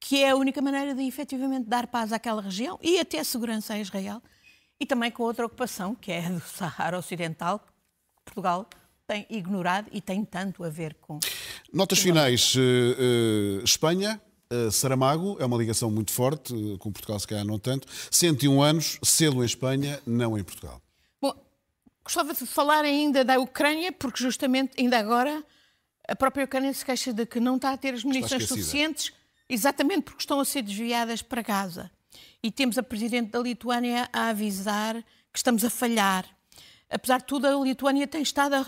que 0.00 0.22
é 0.22 0.30
a 0.30 0.36
única 0.36 0.60
maneira 0.60 0.94
de 0.94 1.02
efetivamente 1.02 1.68
dar 1.68 1.86
paz 1.86 2.12
àquela 2.12 2.42
região 2.42 2.78
e 2.82 2.98
até 2.98 3.22
segurança 3.24 3.74
a 3.74 3.78
Israel, 3.78 4.22
e 4.78 4.84
também 4.84 5.10
com 5.10 5.22
outra 5.22 5.46
ocupação, 5.46 5.94
que 5.94 6.12
é 6.12 6.26
a 6.26 6.30
do 6.30 6.40
Sahara 6.40 6.98
Ocidental, 6.98 7.58
que 7.58 8.24
Portugal 8.24 8.68
tem 9.06 9.26
ignorado 9.30 9.88
e 9.92 10.00
tem 10.00 10.24
tanto 10.24 10.64
a 10.64 10.68
ver 10.68 10.94
com. 11.00 11.20
Notas 11.72 11.98
finais. 11.98 12.54
eh, 12.56 13.60
eh, 13.60 13.64
Espanha, 13.64 14.20
eh, 14.50 14.70
Saramago, 14.70 15.36
é 15.40 15.44
uma 15.44 15.56
ligação 15.56 15.90
muito 15.90 16.12
forte, 16.12 16.52
com 16.78 16.92
Portugal 16.92 17.18
se 17.18 17.26
calhar 17.26 17.44
não 17.44 17.58
tanto. 17.58 17.86
101 18.10 18.62
anos, 18.62 18.98
selo 19.02 19.42
em 19.42 19.46
Espanha, 19.46 20.00
não 20.06 20.38
em 20.38 20.42
Portugal. 20.42 20.80
Bom, 21.20 21.34
gostava 22.02 22.34
de 22.34 22.46
falar 22.46 22.84
ainda 22.84 23.24
da 23.24 23.38
Ucrânia, 23.38 23.92
porque 23.92 24.22
justamente 24.22 24.72
ainda 24.78 24.98
agora 24.98 25.44
a 26.08 26.14
própria 26.16 26.44
Ucrânia 26.44 26.72
se 26.72 26.84
queixa 26.84 27.12
de 27.12 27.24
que 27.26 27.40
não 27.40 27.56
está 27.56 27.72
a 27.72 27.76
ter 27.76 27.94
as 27.94 28.04
munições 28.04 28.42
suficientes, 28.64 29.12
exatamente 29.48 30.02
porque 30.02 30.20
estão 30.22 30.40
a 30.40 30.44
ser 30.44 30.62
desviadas 30.62 31.22
para 31.22 31.42
Gaza. 31.42 31.90
E 32.42 32.50
temos 32.50 32.76
a 32.78 32.82
Presidente 32.82 33.30
da 33.30 33.38
Lituânia 33.40 34.08
a 34.12 34.28
avisar 34.28 34.94
que 35.32 35.38
estamos 35.38 35.64
a 35.64 35.70
falhar. 35.70 36.24
Apesar 36.90 37.18
de 37.18 37.24
tudo, 37.24 37.46
a 37.46 37.64
Lituânia 37.64 38.06
tem 38.06 38.22
estado 38.22 38.54
a, 38.54 38.58
a- 38.60 38.64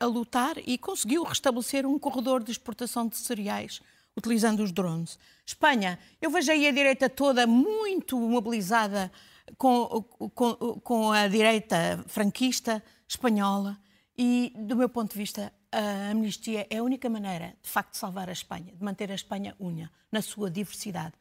a- 0.00 0.04
a 0.04 0.06
lutar 0.06 0.56
e 0.66 0.76
conseguiu 0.78 1.22
restabelecer 1.22 1.86
um 1.86 1.98
corredor 1.98 2.42
de 2.42 2.50
exportação 2.50 3.06
de 3.06 3.16
cereais 3.16 3.80
utilizando 4.16 4.62
os 4.62 4.72
drones. 4.72 5.18
Espanha, 5.44 5.98
eu 6.22 6.30
vejo 6.30 6.50
aí 6.50 6.66
a 6.66 6.72
direita 6.72 7.08
toda 7.10 7.46
muito 7.46 8.18
mobilizada 8.18 9.10
com, 9.58 10.02
com, 10.34 10.54
com 10.80 11.12
a 11.12 11.28
direita 11.28 12.02
franquista 12.08 12.82
espanhola 13.06 13.76
e, 14.16 14.52
do 14.56 14.76
meu 14.76 14.88
ponto 14.88 15.12
de 15.12 15.18
vista, 15.18 15.52
a 15.72 16.10
amnistia 16.10 16.66
é 16.70 16.78
a 16.78 16.82
única 16.82 17.08
maneira, 17.10 17.54
de 17.62 17.68
facto, 17.68 17.92
de 17.92 17.98
salvar 17.98 18.28
a 18.28 18.32
Espanha, 18.32 18.72
de 18.72 18.84
manter 18.84 19.10
a 19.10 19.14
Espanha 19.14 19.54
unha 19.60 19.90
na 20.12 20.22
sua 20.22 20.50
diversidade. 20.50 21.14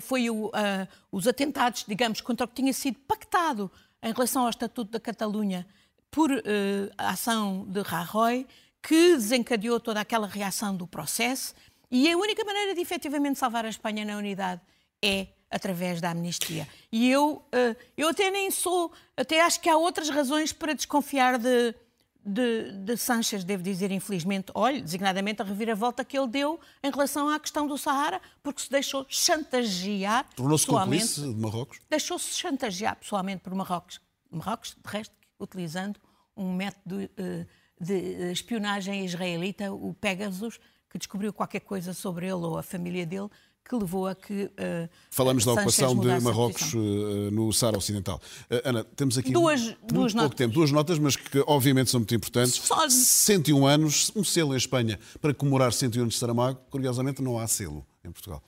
Foi 0.00 0.30
o, 0.30 0.50
a- 0.54 0.86
os 1.10 1.26
atentados, 1.26 1.84
digamos, 1.86 2.20
contra 2.20 2.44
o 2.44 2.48
que 2.48 2.54
tinha 2.54 2.72
sido 2.72 2.98
pactado 3.00 3.70
em 4.02 4.12
relação 4.12 4.42
ao 4.42 4.50
Estatuto 4.50 4.92
da 4.92 5.00
Catalunha 5.00 5.66
por 6.10 6.30
a 6.96 7.10
ação 7.10 7.64
de 7.68 7.80
Rajoy, 7.80 8.46
que 8.82 9.14
desencadeou 9.16 9.80
toda 9.80 10.00
aquela 10.00 10.26
reação 10.26 10.76
do 10.76 10.86
processo. 10.86 11.54
E 11.90 12.10
a 12.10 12.16
única 12.16 12.44
maneira 12.44 12.74
de 12.74 12.80
efetivamente 12.80 13.38
salvar 13.38 13.64
a 13.64 13.68
Espanha 13.68 14.04
na 14.04 14.16
unidade 14.16 14.60
é 15.02 15.26
através 15.52 16.00
da 16.00 16.10
amnistia. 16.10 16.66
E 16.90 17.10
eu, 17.10 17.44
eh, 17.52 17.76
eu 17.96 18.08
até 18.08 18.30
nem 18.30 18.50
sou, 18.50 18.90
até 19.16 19.42
acho 19.42 19.60
que 19.60 19.68
há 19.68 19.76
outras 19.76 20.08
razões 20.08 20.52
para 20.52 20.72
desconfiar 20.72 21.38
de, 21.38 21.74
de, 22.24 22.72
de 22.72 22.96
Sanches, 22.96 23.44
devo 23.44 23.62
dizer, 23.62 23.90
infelizmente, 23.92 24.50
olhe, 24.54 24.80
designadamente 24.80 25.42
a 25.42 25.44
reviravolta 25.44 26.04
que 26.04 26.18
ele 26.18 26.28
deu 26.28 26.58
em 26.82 26.90
relação 26.90 27.28
à 27.28 27.38
questão 27.38 27.66
do 27.66 27.76
Sahara, 27.76 28.20
porque 28.42 28.62
se 28.62 28.70
deixou 28.70 29.04
chantagear 29.08 30.26
Tornou-se 30.34 30.66
cúmplice 30.66 31.20
de 31.20 31.34
Marrocos? 31.40 31.78
deixou-se 31.90 32.32
chantagear 32.34 32.96
pessoalmente 32.96 33.42
por 33.42 33.54
Marrocos. 33.54 34.00
Marrocos, 34.30 34.74
de 34.82 34.90
resto, 34.90 35.14
utilizando 35.38 36.00
um 36.34 36.54
método 36.54 37.02
eh, 37.16 37.46
de 37.78 38.32
espionagem 38.32 39.04
israelita, 39.04 39.70
o 39.70 39.92
Pegasus, 39.92 40.58
que 40.88 40.96
descobriu 40.96 41.32
qualquer 41.32 41.60
coisa 41.60 41.92
sobre 41.92 42.26
ele 42.26 42.34
ou 42.34 42.56
a 42.56 42.62
família 42.62 43.04
dele, 43.04 43.28
que 43.64 43.74
levou 43.76 44.06
a 44.06 44.14
que. 44.14 44.50
eh, 44.56 44.88
Falamos 45.10 45.44
da 45.44 45.52
ocupação 45.52 45.96
de 45.98 46.20
Marrocos 46.20 46.74
eh, 46.74 47.30
no 47.30 47.52
Saara 47.52 47.78
Ocidental. 47.78 48.20
Eh, 48.50 48.62
Ana, 48.64 48.84
temos 48.84 49.16
aqui 49.16 49.32
Duas- 49.32 49.60
muito 49.62 49.78
duas 49.94 50.12
pouco 50.12 50.24
notas. 50.24 50.36
tempo, 50.36 50.54
duas 50.54 50.70
notas, 50.72 50.98
mas 50.98 51.16
que 51.16 51.42
obviamente 51.46 51.90
são 51.90 52.00
muito 52.00 52.14
importantes. 52.14 52.54
Só- 52.54 52.88
101 52.88 53.66
anos, 53.66 54.10
um 54.16 54.24
selo 54.24 54.54
em 54.54 54.56
Espanha 54.56 54.98
para 55.20 55.32
comemorar 55.32 55.72
101 55.72 56.02
anos 56.02 56.14
de 56.14 56.20
Saramago. 56.20 56.60
Curiosamente, 56.70 57.22
não 57.22 57.38
há 57.38 57.46
selo 57.46 57.86
em 58.04 58.10
Portugal. 58.10 58.42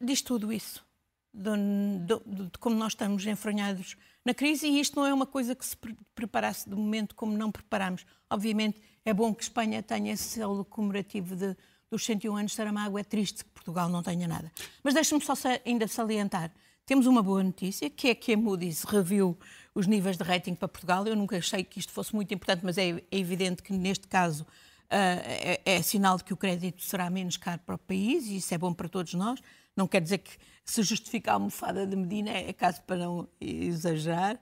Diz 0.00 0.22
tudo 0.22 0.52
isso, 0.52 0.84
do- 1.32 2.20
do- 2.24 2.44
de 2.50 2.58
como 2.60 2.76
nós 2.76 2.92
estamos 2.92 3.26
enfronhados 3.26 3.96
na 4.24 4.32
crise, 4.32 4.66
e 4.68 4.80
isto 4.80 4.94
não 4.96 5.04
é 5.04 5.12
uma 5.12 5.26
coisa 5.26 5.54
que 5.54 5.66
se 5.66 5.76
pre- 5.76 5.96
preparasse 6.14 6.68
de 6.68 6.74
momento 6.76 7.14
como 7.14 7.36
não 7.36 7.50
preparamos. 7.50 8.06
Obviamente 8.30 8.80
é 9.04 9.12
bom 9.12 9.34
que 9.34 9.42
Espanha 9.42 9.82
tenha 9.82 10.12
esse 10.12 10.22
selo 10.24 10.64
comemorativo 10.64 11.34
de, 11.34 11.56
dos 11.94 12.04
101 12.04 12.36
anos 12.36 12.52
de 12.52 12.56
Saramago, 12.56 12.98
é 12.98 13.04
triste 13.04 13.44
que 13.44 13.50
Portugal 13.50 13.88
não 13.88 14.02
tenha 14.02 14.26
nada. 14.26 14.50
Mas 14.82 14.94
deixe-me 14.94 15.20
só 15.20 15.34
ainda 15.64 15.86
salientar, 15.86 16.50
temos 16.86 17.06
uma 17.06 17.22
boa 17.22 17.42
notícia, 17.42 17.88
que 17.88 18.08
é 18.08 18.14
que 18.14 18.34
a 18.34 18.36
Moody's 18.36 18.82
reviu 18.82 19.38
os 19.74 19.86
níveis 19.86 20.18
de 20.18 20.22
rating 20.22 20.54
para 20.54 20.68
Portugal. 20.68 21.06
Eu 21.06 21.16
nunca 21.16 21.38
achei 21.38 21.64
que 21.64 21.78
isto 21.78 21.90
fosse 21.90 22.14
muito 22.14 22.34
importante, 22.34 22.60
mas 22.62 22.76
é, 22.76 22.90
é 22.90 23.18
evidente 23.18 23.62
que 23.62 23.72
neste 23.72 24.06
caso 24.06 24.46
ah, 24.90 24.96
é, 25.24 25.60
é 25.64 25.82
sinal 25.82 26.18
de 26.18 26.24
que 26.24 26.34
o 26.34 26.36
crédito 26.36 26.82
será 26.82 27.08
menos 27.08 27.38
caro 27.38 27.60
para 27.64 27.76
o 27.76 27.78
país 27.78 28.26
e 28.26 28.36
isso 28.36 28.52
é 28.52 28.58
bom 28.58 28.72
para 28.74 28.86
todos 28.86 29.14
nós. 29.14 29.40
Não 29.74 29.88
quer 29.88 30.02
dizer 30.02 30.18
que 30.18 30.36
se 30.64 30.82
justifica 30.82 31.30
a 31.30 31.34
almofada 31.34 31.86
de 31.86 31.96
Medina, 31.96 32.30
é 32.30 32.52
caso 32.52 32.82
para 32.82 32.96
não 32.96 33.28
exagerar. 33.40 34.38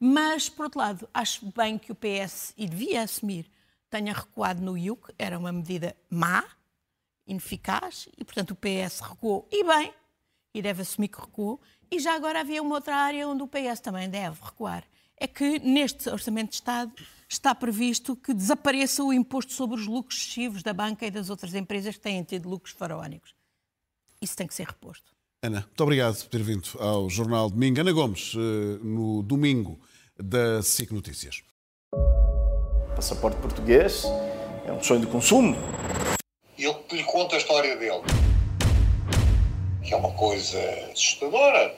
Mas, 0.00 0.48
por 0.48 0.64
outro 0.64 0.80
lado, 0.80 1.08
acho 1.12 1.52
bem 1.54 1.78
que 1.78 1.92
o 1.92 1.94
PS, 1.94 2.54
e 2.56 2.66
devia 2.66 3.02
assumir, 3.02 3.50
tenha 3.90 4.12
recuado 4.12 4.62
no 4.62 4.78
IUC, 4.78 5.12
era 5.18 5.38
uma 5.38 5.52
medida 5.52 5.94
má, 6.08 6.44
ineficaz, 7.26 8.08
e 8.18 8.24
portanto 8.24 8.52
o 8.52 8.56
PS 8.56 9.00
recuou, 9.00 9.48
e 9.50 9.64
bem, 9.64 9.92
e 10.54 10.60
deve 10.60 10.82
assumir 10.82 11.08
que 11.08 11.20
recuou. 11.20 11.60
E 11.90 11.98
já 11.98 12.14
agora 12.14 12.40
havia 12.40 12.62
uma 12.62 12.74
outra 12.74 12.96
área 12.96 13.28
onde 13.28 13.42
o 13.42 13.48
PS 13.48 13.80
também 13.80 14.08
deve 14.08 14.38
recuar. 14.42 14.84
É 15.16 15.26
que 15.26 15.58
neste 15.58 16.08
Orçamento 16.08 16.50
de 16.50 16.56
Estado 16.56 16.92
está 17.28 17.54
previsto 17.54 18.16
que 18.16 18.34
desapareça 18.34 19.02
o 19.02 19.12
imposto 19.12 19.52
sobre 19.52 19.80
os 19.80 19.86
lucros 19.86 20.18
excessivos 20.18 20.62
da 20.62 20.72
banca 20.72 21.06
e 21.06 21.10
das 21.10 21.30
outras 21.30 21.54
empresas 21.54 21.96
que 21.96 22.02
têm 22.02 22.22
tido 22.22 22.48
lucros 22.48 22.74
faraónicos. 22.74 23.34
Isso 24.20 24.36
tem 24.36 24.46
que 24.46 24.54
ser 24.54 24.66
reposto. 24.66 25.12
Ana, 25.42 25.60
muito 25.60 25.80
obrigado 25.82 26.16
por 26.16 26.28
ter 26.28 26.42
vindo 26.42 26.68
ao 26.78 27.10
Jornal 27.10 27.50
Domingo. 27.50 27.80
Ana 27.80 27.92
Gomes, 27.92 28.34
eh, 28.36 28.78
no 28.84 29.22
domingo 29.22 29.80
da 30.16 30.62
SIC 30.62 30.92
Notícias. 30.92 31.42
Passaporte 32.94 33.40
português 33.40 34.04
é 34.64 34.72
um 34.72 34.82
sonho 34.82 35.00
de 35.00 35.08
consumo. 35.08 35.56
E 36.62 36.64
eu 36.64 36.80
lhe 36.92 37.02
conto 37.02 37.34
a 37.34 37.38
história 37.38 37.76
dele. 37.76 38.02
Que 39.82 39.92
é 39.92 39.96
uma 39.96 40.12
coisa 40.12 40.60
assustadora. 40.92 41.74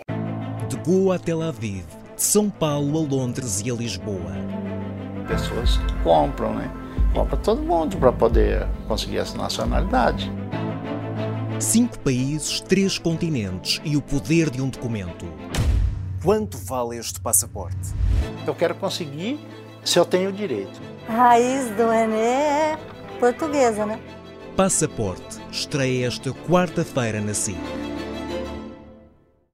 De 0.69 0.77
Goa 0.77 1.17
a 1.17 1.19
Tel 1.19 1.41
Aviv, 1.41 1.87
de 2.15 2.23
São 2.23 2.51
Paulo 2.51 2.99
a 2.99 3.09
Londres 3.09 3.63
e 3.65 3.71
a 3.71 3.75
Lisboa. 3.75 4.33
Pessoas 5.27 5.79
compram, 6.03 6.53
né? 6.53 6.71
Compra 7.15 7.35
todo 7.39 7.63
mundo 7.63 7.97
para 7.97 8.13
poder 8.13 8.69
conseguir 8.87 9.17
essa 9.17 9.39
nacionalidade. 9.39 10.31
Cinco 11.59 11.99
países, 12.01 12.61
três 12.61 12.99
continentes 12.99 13.81
e 13.87 13.97
o 13.97 14.03
poder 14.03 14.51
de 14.51 14.61
um 14.61 14.69
documento. 14.69 15.25
Quanto 16.23 16.59
vale 16.59 16.99
este 16.99 17.19
passaporte? 17.23 17.95
Eu 18.47 18.55
quero 18.55 18.75
conseguir 18.75 19.41
se 19.83 19.99
eu 19.99 20.05
tenho 20.05 20.31
direito. 20.31 20.79
A 21.09 21.13
raiz 21.13 21.71
do 21.71 21.91
Enê 21.91 22.19
é 22.19 22.79
portuguesa, 23.19 23.87
né? 23.87 23.99
Passaporte 24.57 25.41
estreia 25.51 26.07
esta 26.07 26.33
quarta-feira 26.33 27.21
na 27.21 27.35
SIC. 27.35 27.84